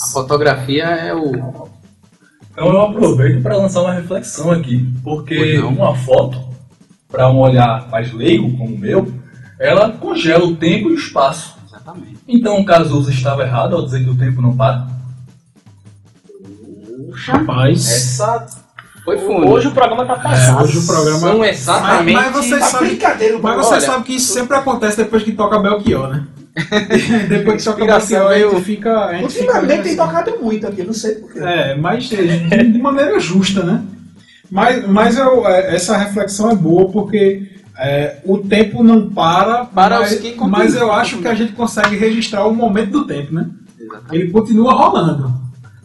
[0.03, 1.69] A fotografia é o.
[2.59, 6.41] Então eu aproveito para lançar uma reflexão aqui, porque uma foto,
[7.09, 9.13] para um olhar mais leigo como o meu,
[9.61, 11.57] ela congela o tempo e o espaço.
[11.69, 12.17] Exatamente.
[12.27, 14.89] Então o Cazuza estava errado ao dizer que o tempo não para?
[17.13, 17.89] Rapaz.
[17.89, 18.47] Essa
[19.05, 19.49] Foi fundo.
[19.49, 20.65] Hoje o programa tá É, pesado.
[20.65, 21.19] hoje o programa.
[21.21, 22.15] São exatamente.
[22.17, 25.23] Mas, mas você Tá sabe, brincadeira, mas você Olha, sabe que isso sempre acontece depois
[25.23, 26.27] que toca Belchior, né?
[27.29, 29.05] depois que toca Inspiração Belchior, a eu- gente fica.
[29.07, 29.97] A gente Ultimamente tem assim.
[29.97, 31.39] tocado muito aqui, não sei porquê.
[31.41, 33.83] É, mas é, de maneira justa, né?
[34.51, 40.01] Mas, mas eu, é, essa reflexão é boa porque é, o tempo não para, Para
[40.01, 40.51] mas, os que continuam.
[40.51, 43.47] mas eu acho que a gente consegue registrar o momento do tempo, né?
[43.79, 44.15] Exatamente.
[44.15, 45.33] Ele continua rolando,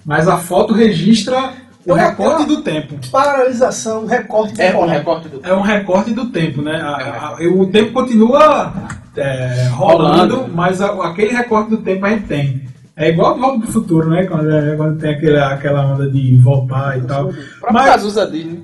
[0.05, 1.51] mas a foto registra
[1.85, 2.95] o Eu- recorte eu- do tempo.
[3.11, 4.89] Paralisação, recorte É um temporal.
[4.89, 5.39] recorte do.
[5.43, 6.77] É um recorte do tempo, né?
[6.81, 8.73] A- a- o tempo continua
[9.15, 10.53] é, rolando, Rolando.
[10.53, 12.63] mas a- aquele recorte do tempo a gente tem.
[12.95, 14.25] É igual o Volta do Futuro, né?
[14.25, 17.29] Quando, é- quando tem aquele, aquela onda de voltar e tal.
[17.29, 17.33] O
[17.73, 18.57] Mas- Cazuza diz, né?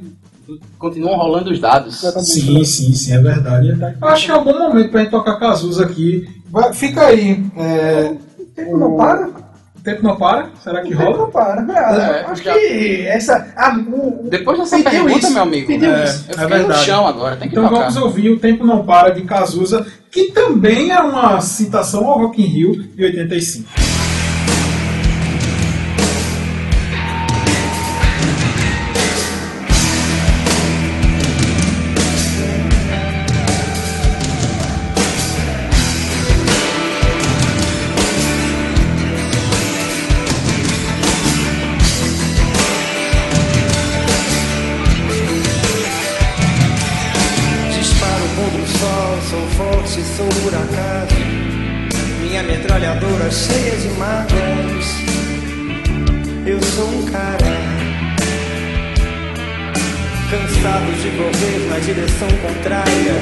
[0.79, 1.99] Continuam rolando os dados.
[2.25, 3.77] Sim, sim, sim, é verdade.
[4.01, 6.27] Eu acho que é um bom momento pra gente tocar Cazuza aqui.
[6.49, 7.43] Vai- fica aí.
[7.55, 9.29] é, O tempo não para?
[9.79, 10.49] O tempo não para?
[10.63, 11.17] Será que O tempo rola?
[11.17, 11.61] não para.
[11.61, 13.47] É, É, acho já- que essa.
[13.55, 16.25] A, o, Depois dessa Pediu pergunta, isso, meu amigo, pediu é, isso.
[16.27, 16.85] eu É fiquei no verdade.
[16.85, 17.79] chão agora, tem que Então tocar.
[17.79, 22.41] vamos ouvir O Tempo Não Para de Cazuza, que também é uma citação ao Rock
[22.41, 23.69] in Rio de 85.
[61.79, 63.13] Direção contrária,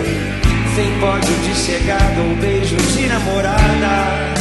[0.75, 4.33] sem pódio de chegada ou beijo de namorada.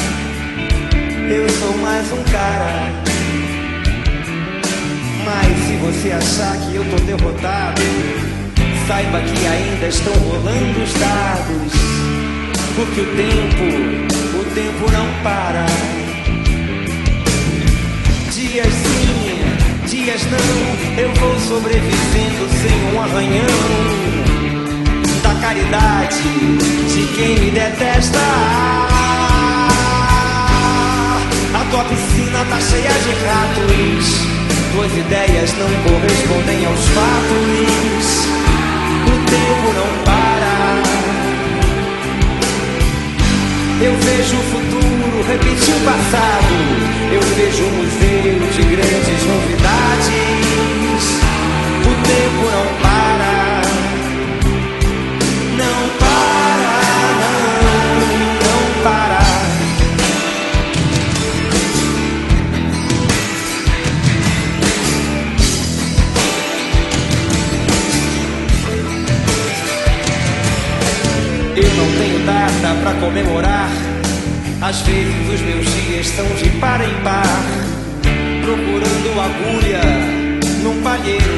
[1.28, 2.92] Eu sou mais um cara.
[5.24, 7.82] Mas se você achar que eu tô derrotado,
[8.86, 11.72] Saiba que ainda estão rolando os dados.
[12.76, 15.95] Porque o tempo, o tempo não para.
[20.24, 23.46] Não, eu vou sobrevivendo sem um arranhão.
[25.22, 28.18] Da caridade de quem me detesta.
[31.54, 34.06] A tua piscina tá cheia de ratos.
[34.72, 35.68] Tuas ideias não
[73.06, 73.70] comemorar.
[74.60, 77.44] Às vezes os meus dias são de par em par.
[78.42, 79.80] Procurando agulha
[80.62, 81.36] num palheiro.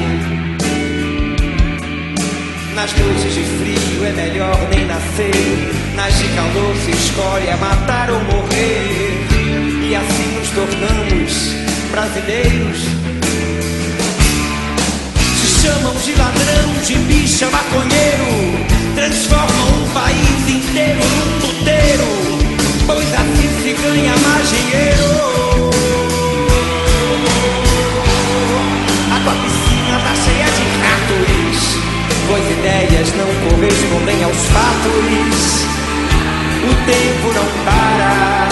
[2.74, 5.94] Nas noites de frio é melhor nem nascer.
[5.94, 9.26] Nas de calor se escolhe matar ou morrer.
[9.90, 11.54] E assim nos tornamos
[11.90, 12.78] brasileiros.
[15.40, 18.77] Se chamam de ladrão, de bicha, maconheiro.
[18.98, 22.04] Transformam um país inteiro num puteiro.
[23.80, 25.70] ganha mais dinheiro.
[29.12, 31.58] A tua piscina tá cheia de ratos.
[32.26, 35.46] Tuas ideias não correspondem aos fatos.
[36.64, 38.48] O tempo não para.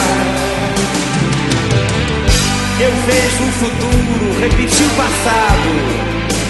[2.79, 5.71] Eu vejo o futuro repetir o passado.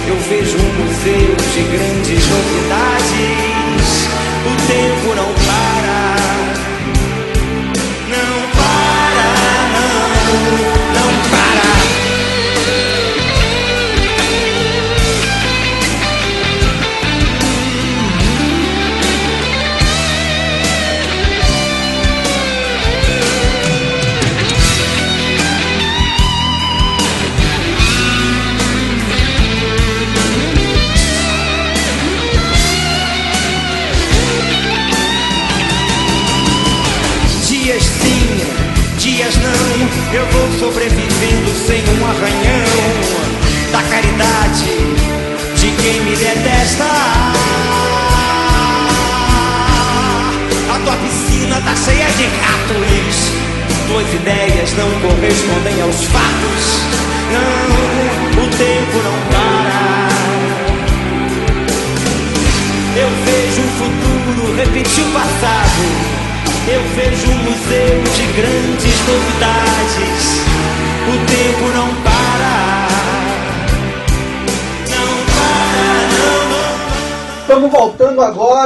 [0.06, 3.45] Eu vejo um museu de grandes novidades.
[4.46, 5.45] O tempo não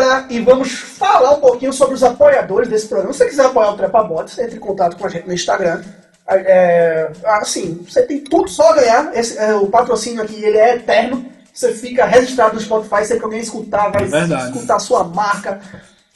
[0.01, 3.13] agora e vamos falar um pouquinho sobre os apoiadores desse programa.
[3.13, 5.83] Se você quiser apoiar o Trepa Bots, entre em contato com a gente no Instagram.
[6.33, 9.17] É, assim, você tem tudo só a ganhar.
[9.17, 11.27] Esse, é, o patrocínio aqui ele é eterno.
[11.53, 14.47] Você fica registrado no Spotify, sempre que alguém escutar, vai Verdade.
[14.47, 15.61] escutar a sua marca.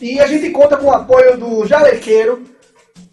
[0.00, 2.44] E a gente conta com o apoio do Jalequeiro,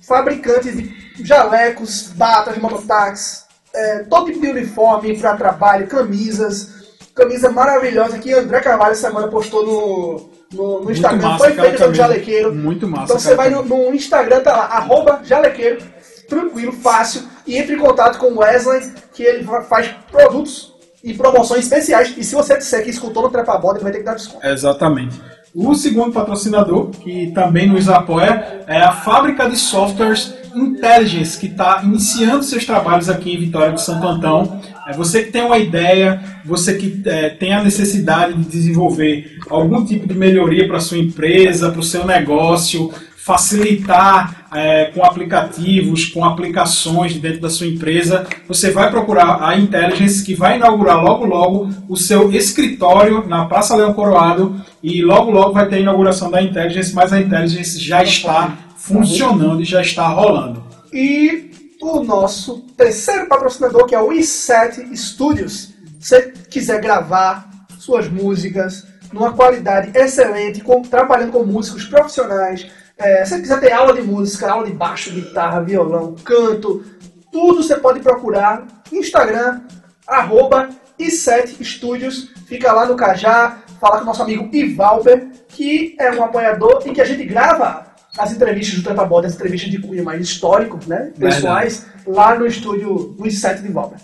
[0.02, 6.70] fabricantes de jalecos, batas, mototáxis, é, todo tipo de uniforme para trabalho, camisas,
[7.16, 11.78] camisa maravilhosa que André Carvalho essa semana postou no, no, no Instagram, massa foi feito
[11.78, 11.94] pelo.
[11.94, 12.54] Jalequeiro.
[12.54, 15.80] Muito massa Então você vai no, no Instagram, tá lá, arroba Jalequeiro,
[16.28, 21.14] tranquilo, fácil, e entre em contato com o Wesley, que ele fa- faz produtos e
[21.14, 22.14] promoções especiais.
[22.18, 24.46] E se você disser que escutou no Trepa Boda, ele vai ter que dar desconto.
[24.46, 25.20] Exatamente.
[25.54, 31.82] O segundo patrocinador, que também nos apoia, é a fábrica de softwares Intelligence, que está
[31.84, 34.62] iniciando seus trabalhos aqui em Vitória de Santo Antão.
[34.88, 39.86] É você que tem uma ideia, você que é, tem a necessidade de desenvolver algum
[39.86, 42.91] tipo de melhoria para sua empresa, para o seu negócio,
[43.24, 50.24] facilitar é, com aplicativos, com aplicações dentro da sua empresa, você vai procurar a Intelligence,
[50.24, 55.54] que vai inaugurar logo logo o seu escritório na Praça Leão Coroado e logo logo
[55.54, 60.08] vai ter a inauguração da Intelligence, mas a Intelligence já está funcionando e já está
[60.08, 60.63] rolando.
[60.91, 61.51] E
[61.82, 65.74] o nosso terceiro patrocinador, que é o i7 Studios.
[66.00, 72.67] Se você quiser gravar suas músicas numa qualidade excelente, com- trabalhando com músicos profissionais,
[72.98, 76.84] é, se você quiser ter aula de música, aula de baixo, guitarra, violão, canto,
[77.32, 79.62] tudo você pode procurar Instagram,
[80.08, 82.30] arroba i7 Studios.
[82.46, 86.91] Fica lá no Cajá, falar com o nosso amigo Ivalber, que é um apoiador e
[86.91, 90.80] que a gente grava as entrevistas do Trepa Boda, as entrevistas de cunho mais histórico,
[90.88, 91.12] né?
[91.18, 93.97] Pessoais, lá no estúdio do i7 de Ivalber.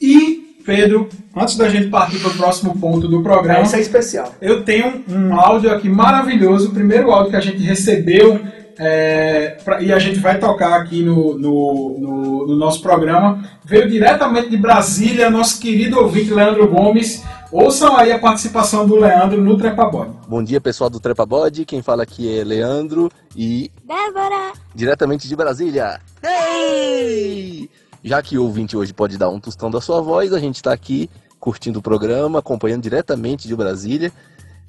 [0.00, 4.34] E, Pedro, antes da gente partir para o próximo ponto do programa, Isso é especial.
[4.40, 8.38] Eu tenho um áudio aqui maravilhoso, o primeiro áudio que a gente recebeu
[8.80, 13.42] é, pra- e a gente vai tocar aqui no, no, no- no nosso programa.
[13.64, 17.24] Veio diretamente de Brasília, nosso querido ouvinte Leandro Gomes.
[17.50, 20.10] Ouçam aí a participação do Leandro no Trepabode.
[20.28, 21.64] Bom dia, pessoal do Trepa Bode.
[21.64, 24.52] Quem fala aqui é Leandro e Débora!
[24.74, 25.98] diretamente de Brasília.
[26.22, 27.70] Ei!
[28.04, 30.74] Já que o ouvinte hoje pode dar um tostão da sua voz, a gente está
[30.74, 31.08] aqui
[31.40, 34.12] curtindo o programa, acompanhando diretamente de Brasília.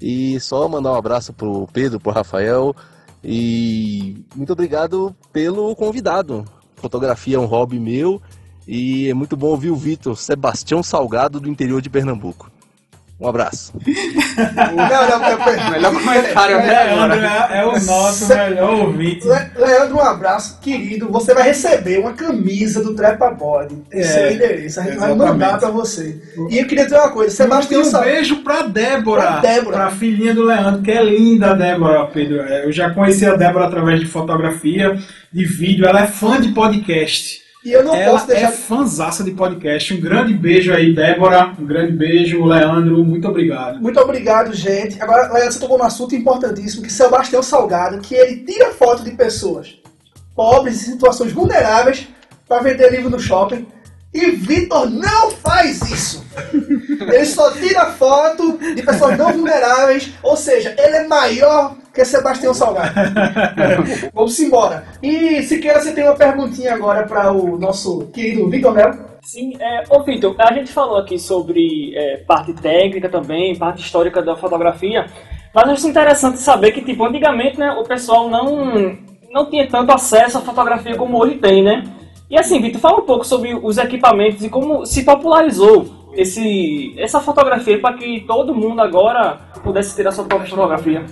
[0.01, 2.73] E só mandar um abraço pro Pedro, pro Rafael.
[3.21, 6.45] E muito obrigado pelo convidado.
[6.77, 8.21] Fotografia é um hobby meu
[8.65, 12.49] e é muito bom ouvir o Vitor Sebastião Salgado do interior de Pernambuco.
[13.21, 13.73] Um abraço.
[13.75, 17.47] Não, não, é, Melhor comentário até Leandro agora.
[17.53, 19.27] é, é o nosso Cê- melhor ouvinte.
[19.27, 21.09] Le- Leandro, um abraço, querido.
[21.11, 23.83] Você vai receber uma camisa do Trepa Body.
[23.91, 24.79] Esse é, É, o endereço.
[24.79, 25.31] A gente vai exatamente.
[25.33, 26.21] mandar pra você.
[26.49, 29.75] E eu queria dizer uma coisa: Sebastião um beijo pra Débora, Pra Débora.
[29.77, 32.39] pra filhinha do Leandro, que é linda a Débora, Pedro.
[32.41, 34.97] É, Eu já conheci a Débora através de fotografia,
[35.33, 35.85] de vídeo.
[35.85, 37.48] Ela é fã de podcast.
[37.63, 38.47] E eu não Ela posso deixar.
[38.47, 39.93] é fãzaça de podcast.
[39.93, 41.53] Um grande beijo aí, Débora.
[41.59, 43.03] Um grande beijo, Leandro.
[43.03, 43.81] Muito obrigado.
[43.81, 45.01] Muito obrigado, gente.
[45.01, 49.11] Agora, Leandro, você tocou num assunto importantíssimo, que Sebastião Salgado, que ele tira foto de
[49.11, 49.77] pessoas
[50.33, 52.07] pobres em situações vulneráveis
[52.47, 53.67] para vender livro no shopping.
[54.13, 56.25] E Vitor não faz isso.
[56.53, 62.53] Ele só tira foto de pessoas não vulneráveis, ou seja, ele é maior que Sebastião
[62.53, 62.93] Salgado.
[64.13, 64.85] Vamos embora.
[65.03, 68.97] E Siqueira, você tem uma perguntinha agora para o nosso querido Vitor Melo.
[69.21, 74.21] Sim, é, ô Vitor, a gente falou aqui sobre é, parte técnica também, parte histórica
[74.21, 75.07] da fotografia,
[75.53, 78.97] mas acho interessante saber que, tipo, antigamente, né, o pessoal não,
[79.29, 81.83] não tinha tanto acesso à fotografia como hoje tem, né?
[82.29, 87.19] E assim, Vitor, fala um pouco sobre os equipamentos e como se popularizou esse, essa
[87.19, 91.05] fotografia para que todo mundo agora pudesse ter a sua própria fotografia.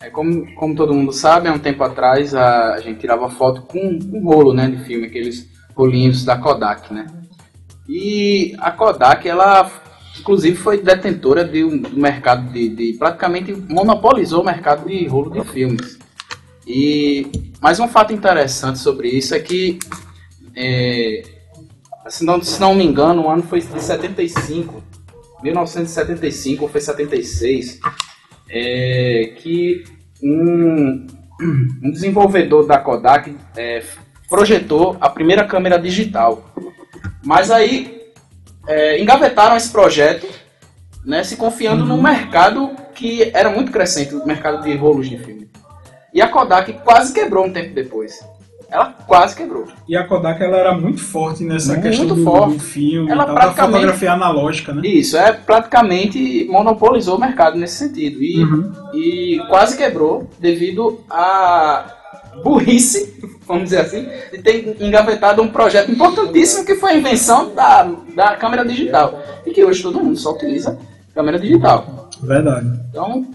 [0.00, 3.62] É, como, como todo mundo sabe, há um tempo atrás a, a gente tirava foto
[3.62, 5.46] com um rolo né, de filme, aqueles
[5.76, 7.06] rolinhos da Kodak, né?
[7.86, 9.70] E a Kodak, ela
[10.18, 15.30] inclusive foi detentora de um do mercado de, de praticamente monopolizou o mercado de rolo
[15.30, 15.98] de filmes.
[16.66, 17.30] E
[17.60, 19.78] mais um fato interessante sobre isso é que
[20.56, 21.22] é,
[22.08, 24.82] se, não, se não me engano, o ano foi de 75,
[25.42, 27.80] 1975 ou foi 76,
[28.50, 29.84] é, que
[30.22, 31.06] um,
[31.82, 33.82] um desenvolvedor da Kodak é,
[34.28, 36.52] projetou a primeira câmera digital.
[37.24, 38.12] Mas aí
[38.66, 40.26] é, engavetaram esse projeto,
[41.04, 45.50] né, se confiando num mercado que era muito crescente, o mercado de rolos de filme.
[46.12, 48.20] E a Kodak quase quebrou um tempo depois.
[48.70, 49.64] Ela quase quebrou.
[49.88, 52.54] E a Kodak ela era muito forte nessa Muito questão do, forte.
[52.54, 54.82] do filme, Ela tal, da fotografia analógica, né?
[54.86, 58.22] Isso, é praticamente monopolizou o mercado nesse sentido.
[58.22, 58.72] E, Uhum.
[58.94, 61.84] e quase quebrou devido à
[62.44, 67.90] burrice, vamos dizer assim, de ter engavetado um projeto importantíssimo que foi a invenção da,
[68.14, 69.20] da câmera digital.
[69.44, 70.78] E que hoje todo mundo só utiliza
[71.14, 72.08] câmera digital.
[72.22, 72.68] Verdade.
[72.90, 73.26] Então,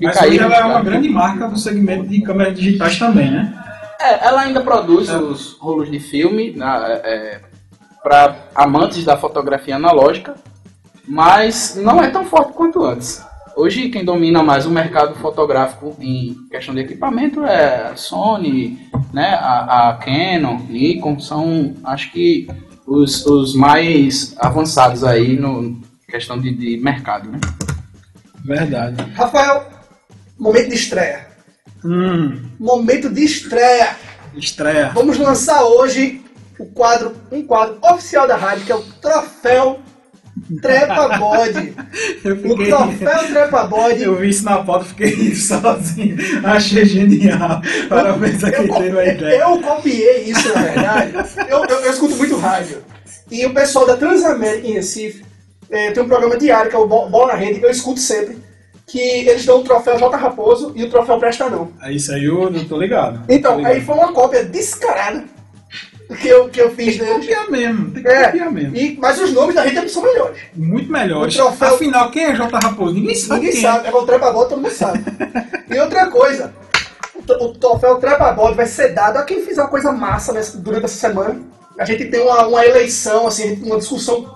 [0.00, 0.30] Mas fica aí.
[0.32, 3.58] hoje ela é uma grande marca do segmento de câmeras digitais também, né?
[4.02, 6.56] É, ela ainda produz os rolos de filme
[8.02, 10.34] para amantes da fotografia analógica,
[11.06, 13.24] mas não é tão forte quanto antes.
[13.54, 19.38] Hoje quem domina mais o mercado fotográfico em questão de equipamento é a Sony, né,
[19.40, 22.48] a, a Canon, Nikon, são acho que
[22.84, 27.30] os, os mais avançados aí no questão de, de mercado.
[27.30, 27.38] Né?
[28.44, 29.02] Verdade.
[29.12, 29.64] Rafael,
[30.38, 31.31] momento de estreia.
[31.84, 33.96] Hum, Momento de estreia.
[34.36, 34.90] estreia.
[34.94, 36.20] Vamos lançar hoje
[36.58, 39.80] o quadro, um quadro oficial da rádio, que é o Troféu
[40.60, 41.74] Trepa Bode.
[42.24, 44.02] Eu O Troféu Trepa Bode.
[44.02, 46.16] Eu vi isso na foto, fiquei sozinho.
[46.44, 47.60] Achei genial.
[47.88, 49.40] Parabéns a quem teve a ideia.
[49.42, 51.12] Eu copiei isso, na verdade.
[51.48, 52.78] Eu, eu, eu escuto muito rádio.
[53.30, 55.24] E o pessoal da Transamérica em Recife
[55.70, 57.98] eh, tem um programa diário, que é o Bo- Bola na Rede, que eu escuto
[58.00, 58.36] sempre.
[58.92, 60.14] Que eles dão o troféu J.
[60.18, 61.72] Raposo e o troféu Presta Não.
[61.82, 63.22] É isso aí, eu não tô ligado.
[63.26, 63.72] Então, Tô ligado.
[63.72, 65.24] aí foi uma cópia descarada
[66.20, 67.20] que eu, que eu fiz Tem que deles.
[67.26, 68.76] copiar mesmo, tem que É, copiar mesmo.
[68.76, 70.36] e, mas os nomes da gente são melhores.
[70.54, 71.34] Muito melhores.
[71.34, 72.58] Troféu- Afinal, quem é J.
[72.58, 72.92] Raposo?
[72.92, 75.02] Ninguém sabe Ninguém quem sabe, é o trepa bode, todo mundo sabe.
[75.74, 76.52] E outra coisa,
[77.14, 80.34] o, tro- o troféu trepa bode vai ser dado a quem fizer uma coisa massa
[80.34, 81.40] nessa- durante essa semana.
[81.78, 84.30] A gente tem uma, uma eleição, assim, uma discussão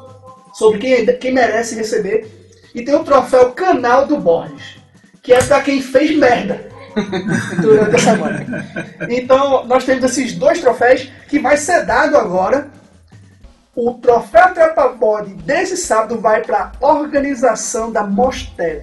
[0.55, 2.46] sobre quem, quem merece receber.
[2.77, 4.77] E tem o troféu Canal do Borges,
[5.23, 6.69] que é pra quem fez merda
[7.59, 8.67] durante a semana.
[9.09, 12.69] Então, nós temos esses dois troféus que vai ser dado agora.
[13.75, 18.83] O troféu Trepa Bode desse sábado vai para a organização da Mostel.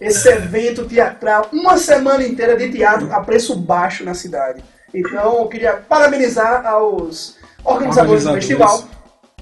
[0.00, 4.64] Esse evento teatral, uma semana inteira de teatro a preço baixo na cidade.
[4.94, 8.46] Então, eu queria parabenizar aos organizadores do Organizadores.
[8.46, 8.95] festival.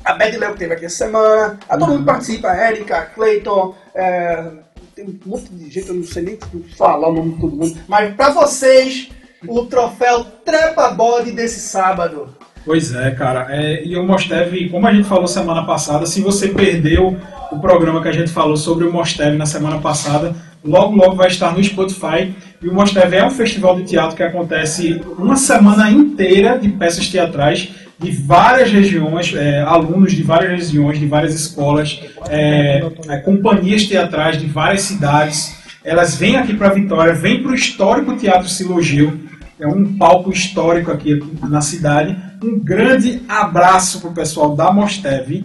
[0.04, 3.02] A Beth Leo que teve aqui essa semana, a todo mundo que participa, a Erika,
[3.14, 4.50] Clayton, é,
[4.94, 6.38] tem um monte de gente, eu não sei nem
[6.76, 7.78] falar o nome de todo mundo.
[7.88, 9.10] Mas pra vocês,
[9.46, 12.28] o troféu Trepa Bode desse sábado.
[12.64, 13.46] Pois é, cara.
[13.50, 17.16] É, e o Mostev, como a gente falou semana passada, se você perdeu
[17.50, 20.34] o programa que a gente falou sobre o Mostev na semana passada,
[20.64, 22.34] logo logo vai estar no Spotify.
[22.62, 27.08] E o Mostev é um festival de teatro que acontece uma semana inteira de peças
[27.08, 33.84] teatrais de várias regiões, é, alunos de várias regiões, de várias escolas, é, é, companhias
[33.84, 35.56] teatrais de várias cidades.
[35.84, 39.20] Elas vêm aqui para Vitória, vêm para o histórico Teatro Silogil,
[39.58, 42.16] é um palco histórico aqui na cidade.
[42.42, 45.44] Um grande abraço pro pessoal da Mostev.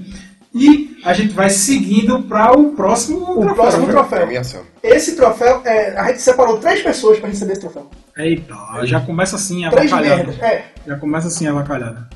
[0.54, 4.28] E a gente vai seguindo para o próximo O próximo troféu.
[4.82, 7.90] Esse troféu, é, a gente separou três pessoas para receber esse troféu.
[8.18, 10.34] Eita, já começa assim avacalhada.
[10.44, 10.64] É.
[10.88, 12.10] Já começa assim a avacalhada.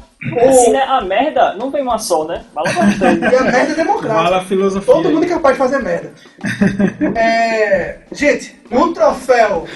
[0.50, 0.84] Assim, né?
[0.84, 2.44] A merda não vem uma só, né?
[2.54, 3.22] Fala bastante.
[3.24, 4.38] E a merda é democrática.
[4.38, 4.94] A filosofia.
[4.94, 6.12] Todo mundo é capaz de fazer merda.
[7.16, 9.68] É, gente, um troféu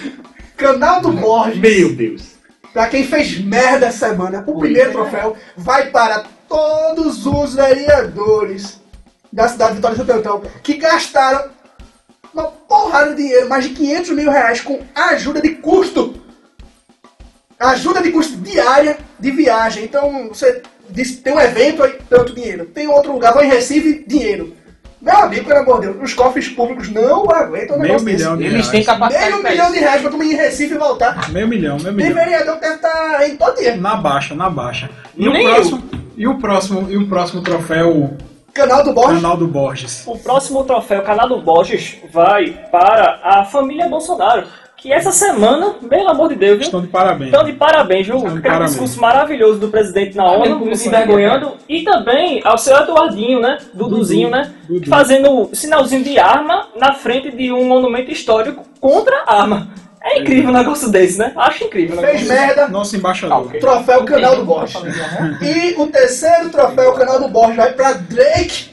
[0.56, 1.58] Canal do Borges.
[1.60, 2.36] Meu Deus.
[2.74, 8.82] pra quem fez merda essa semana, o primeiro troféu vai para todos os vereadores
[9.32, 11.50] da cidade de Vitória Santo Antão que gastaram
[12.34, 16.16] uma porrada de dinheiro, mais de 500 mil reais com ajuda de custo.
[17.60, 19.84] Ajuda de custo diária de viagem.
[19.84, 22.66] Então, você diz, tem um evento aí, tanto dinheiro.
[22.66, 24.54] Tem outro lugar, vou em Recife, dinheiro.
[25.02, 28.36] Meu amigo, pelo amor de Deus, os cofres públicos não aguentam um Meio negócio milhão
[28.38, 28.50] desse.
[28.50, 28.86] de Eles têm reais.
[28.86, 31.30] capacidade Meio pra milhão de reais pra tu ir em Recife e voltar.
[31.32, 32.16] Meio milhão, meio Tem milhão.
[32.16, 33.76] vereador que deve estar em todo dia.
[33.76, 34.90] Na baixa, na baixa.
[35.16, 35.84] E o Nem próximo,
[36.16, 38.18] e o próximo, e o próximo troféu,
[38.54, 39.16] Canal do Borges.
[39.22, 40.04] Canal do Borges.
[40.08, 44.48] O próximo troféu Canal Borges vai para a família Bolsonaro.
[44.78, 46.66] Que essa semana, pelo amor de Deus, viu?
[46.66, 47.30] Estão de parabéns.
[47.30, 48.18] Então, de parabéns, viu?
[48.18, 48.72] Estão de Aquele parabéns.
[48.72, 51.54] discurso maravilhoso do presidente na ONU, se envergonhando.
[51.68, 53.58] E também ao seu Eduardinho, né?
[53.74, 54.54] Duduzinho, né?
[54.68, 54.88] Dudu.
[54.88, 59.68] Fazendo sinalzinho de arma na frente de um monumento histórico contra a arma.
[60.00, 61.34] É incrível um negócio desse, né?
[61.36, 61.98] Acho incrível.
[61.98, 62.68] Fez negócio merda.
[62.68, 63.52] Nosso embaixador.
[63.60, 64.80] Troféu Canal do Borges.
[65.42, 68.70] E o terceiro troféu Canal do Borges vai pra Drake.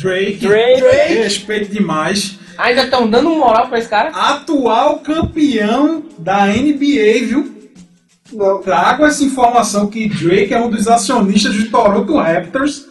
[0.00, 0.46] Drake.
[0.46, 0.80] Drake.
[0.80, 1.14] Drake.
[1.14, 2.37] Respeito demais.
[2.58, 4.10] Ainda estão dando moral pra esse cara?
[4.10, 7.54] Atual campeão da NBA, viu?
[8.32, 8.58] Não.
[8.60, 12.86] Trago essa informação que Drake é um dos acionistas do Toronto Raptors.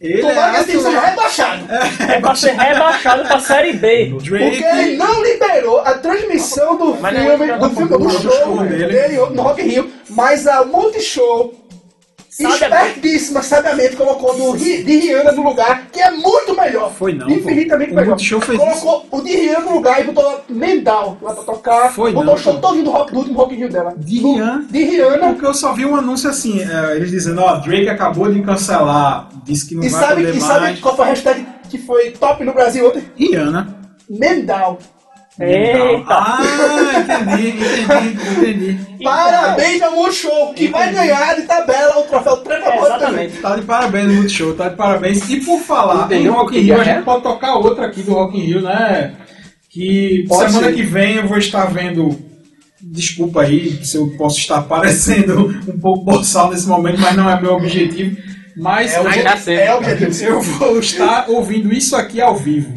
[0.00, 1.64] Ele Tomara que é esse time seja rebaixado.
[2.08, 4.08] É pra ser rebaixado pra Série B.
[4.14, 4.96] Porque ele Drake.
[4.96, 8.32] não liberou a transmissão do Mas é filme, que do, tá filme, do do show
[8.32, 8.86] show dele.
[8.86, 11.54] dele no Rock in Rio, mas a Multishow.
[12.30, 16.92] Espertíssima, sabiamente colocou do, de Rihanna no lugar, que é muito melhor.
[16.92, 17.32] Foi não, pô.
[17.32, 18.08] Infinitamente O melhor.
[18.10, 21.92] Multishow fez colocou o de Rihanna no lugar e botou Mendal lá pra tocar.
[21.92, 22.60] Foi botou não, o show pô.
[22.60, 23.94] todo do, rock, do último Rock in Rio dela.
[23.96, 24.64] De Do- Rihanna?
[24.70, 25.32] De Rihanna.
[25.32, 29.28] Porque eu só vi um anúncio assim, é, eles dizendo, ó, Drake acabou de cancelar,
[29.44, 30.80] disse que não E vai sabe, poder e sabe mais.
[30.80, 33.02] qual foi a hashtag que foi top no Brasil ontem?
[33.16, 33.76] Rihanna.
[34.08, 34.78] Mendal.
[35.40, 36.04] Eita.
[36.10, 36.38] Ah,
[37.00, 39.02] entendi, entendi, entendi.
[39.02, 43.38] Parabéns ao Multishow, que vai ganhar de tabela o troféu Trepa É, exatamente.
[43.38, 45.30] Tá de parabéns Multishow, tá de parabéns.
[45.30, 46.84] E por falar Entendeu em Rock in Rio, a é?
[46.84, 49.14] gente pode tocar outra aqui do Rock in Rio, né?
[49.70, 50.74] Que Pode semana ser.
[50.74, 52.18] que vem eu vou estar vendo.
[52.82, 57.40] Desculpa aí se eu posso estar parecendo um pouco boçal nesse momento, mas não é
[57.40, 58.16] meu objetivo.
[58.56, 59.08] Mas É o.
[59.08, 60.24] É o objetivo.
[60.24, 62.74] eu vou estar ouvindo isso aqui ao vivo.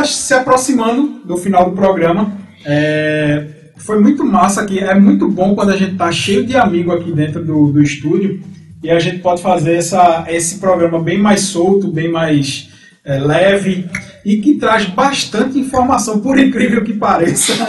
[0.00, 2.32] Está se aproximando do final do programa.
[2.64, 3.46] É,
[3.76, 4.78] foi muito massa aqui.
[4.78, 8.40] É muito bom quando a gente tá cheio de amigo aqui dentro do, do estúdio
[8.82, 12.70] e a gente pode fazer essa, esse programa bem mais solto, bem mais
[13.04, 13.86] é, leve
[14.24, 17.52] e que traz bastante informação, por incrível que pareça.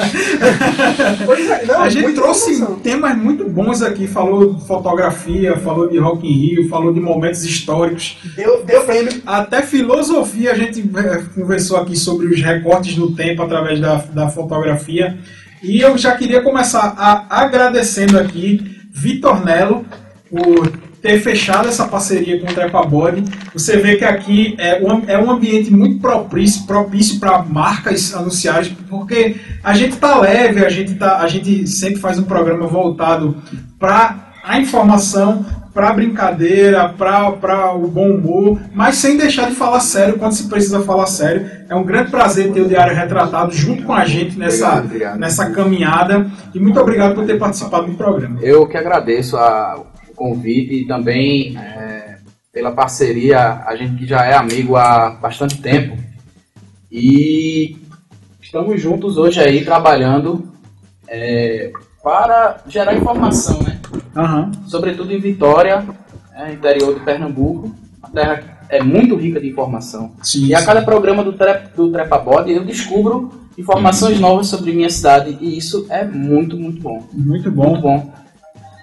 [1.26, 2.80] Pois é, não, a gente trouxe informação.
[2.80, 7.43] temas muito bons aqui, falou de fotografia, falou de Rock in Rio, falou de momentos
[7.43, 8.18] históricos.
[8.36, 9.22] Deu, deu prêmio.
[9.26, 14.30] Até filosofia a gente eh, conversou aqui sobre os recortes no tempo através da, da
[14.30, 15.18] fotografia.
[15.64, 19.86] E eu já queria começar a, agradecendo aqui Vitor Nelo
[20.30, 20.72] por
[21.02, 23.24] ter fechado essa parceria com o Trepabody.
[23.54, 28.78] Você vê que aqui é um, é um ambiente muito propício propício para marcas anunciarem,
[28.89, 33.36] porque a gente tá leve, a gente, tá, a gente sempre faz um programa voltado
[33.80, 39.80] para a informação, para a brincadeira, para o bom humor, mas sem deixar de falar
[39.80, 41.49] sério quando se precisa falar sério.
[41.70, 45.18] É um grande prazer ter o Diário Retratado junto com a gente nessa, Obrigado, obrigado.
[45.20, 46.30] nessa caminhada.
[46.54, 48.38] E muito obrigado por ter participado do programa.
[48.41, 49.80] Eu que agradeço a-
[50.22, 52.17] convite e também é,
[52.53, 55.97] pela parceria, a gente que já é amigo há bastante tempo.
[56.91, 57.78] E
[58.39, 60.47] estamos juntos hoje aí trabalhando
[61.07, 61.72] é,
[62.03, 63.80] para gerar informação, né?
[64.15, 64.51] Aham.
[64.67, 65.84] Sobretudo em Vitória,
[66.36, 67.74] é, interior de Pernambuco.
[68.03, 70.11] A terra é muito rica de informação.
[70.22, 74.89] Sim, E a cada programa do, tre do Trepabode eu descubro informações novas sobre minha
[74.89, 77.07] cidade e isso é muito, muito bom.
[77.11, 77.69] Muito bom.
[77.69, 78.13] Muito bom.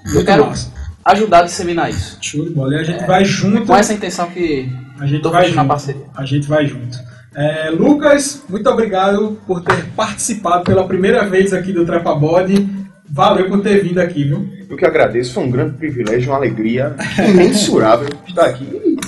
[0.07, 0.78] Eu Muito quero massa.
[1.05, 2.18] Ajudar a disseminar isso.
[2.20, 2.74] Show de bola.
[2.74, 3.66] E a gente vai junto.
[3.66, 5.68] Com essa intenção que A gente vai fazendo na junto.
[5.68, 6.03] parceria.
[6.14, 6.99] A gente vai junto.
[7.34, 12.68] É, Lucas, muito obrigado por ter participado pela primeira vez aqui do Trepabode.
[13.11, 14.49] Valeu por ter vindo aqui, viu?
[14.68, 16.94] Eu que agradeço, foi um grande privilégio, uma alegria
[17.26, 18.64] imensurável estar aqui.
[18.64, 18.99] E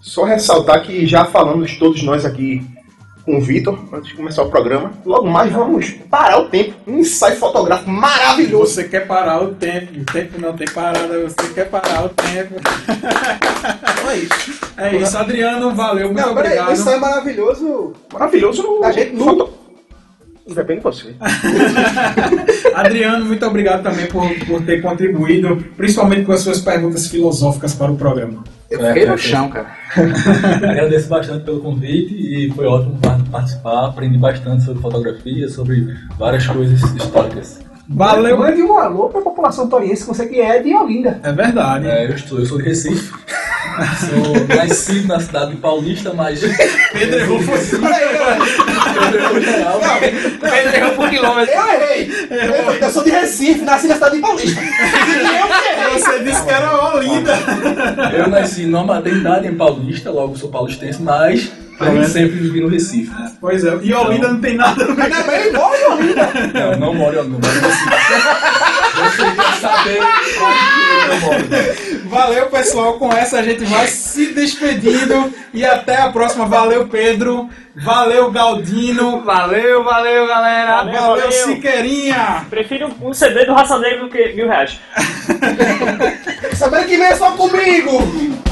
[0.00, 2.62] só ressaltar que já falamos todos nós aqui
[3.26, 6.74] com o Vitor, antes de começar o programa, logo mais vamos parar o tempo.
[6.86, 8.72] Um ensaio fotográfico maravilhoso.
[8.74, 12.54] Você quer parar o tempo, o tempo não tem parada, você quer parar o tempo.
[12.56, 14.60] Então é isso.
[14.76, 16.72] É isso, Adriano, valeu, muito Não, obrigado.
[16.72, 17.92] isso é maravilhoso.
[18.12, 18.80] Maravilhoso.
[18.84, 19.50] A gente Foto-
[20.54, 21.14] Depende de você.
[22.74, 27.90] Adriano, muito obrigado também por, por ter contribuído, principalmente com as suas perguntas filosóficas para
[27.90, 28.44] o programa.
[28.70, 29.68] Eu fiquei no chão, cara.
[30.70, 33.86] Agradeço bastante pelo convite e foi ótimo par- participar.
[33.86, 37.60] Aprendi bastante sobre fotografia, sobre várias coisas históricas.
[37.88, 38.36] Valeu!
[38.38, 41.20] Mande um alô pra população toriense, você que é de Olinda.
[41.22, 41.86] É verdade.
[41.86, 43.12] É, eu, estou, eu sou de Recife.
[44.00, 46.40] Sou nascido na cidade de Paulista, mas.
[46.92, 49.80] Pedro errou, foi Pedro errou geral.
[50.40, 51.54] Pedro errou por quilômetro.
[51.54, 52.10] Eu errei.
[52.30, 54.60] Eu, eu sou de Recife, nasci na cidade de Paulista.
[55.92, 57.38] Você disse que era Olinda.
[58.16, 62.68] Eu nasci numa maternidade em Paulista, logo sou paulistense, mas a gente sempre vivi no
[62.68, 63.10] Recife.
[63.10, 63.32] né?
[63.40, 64.96] Pois é, e Olinda não tem nada a ver.
[64.96, 66.28] Mas ele mora em Olinda.
[66.54, 67.90] Não, não moro, não moro no Recife.
[68.96, 70.85] Você quer saber eu moro.
[72.06, 72.94] Valeu, pessoal.
[72.94, 75.32] Com essa a gente vai se despedindo.
[75.52, 76.46] E até a próxima.
[76.46, 77.48] Valeu, Pedro.
[77.74, 79.22] Valeu, Galdino.
[79.22, 80.76] Valeu, valeu, galera.
[80.76, 81.30] Valeu, valeu.
[81.30, 82.46] Siqueirinha.
[82.48, 84.80] Prefiro um CD do Raça Negra do que mil reais.
[86.54, 88.46] Semana que vem é só comigo.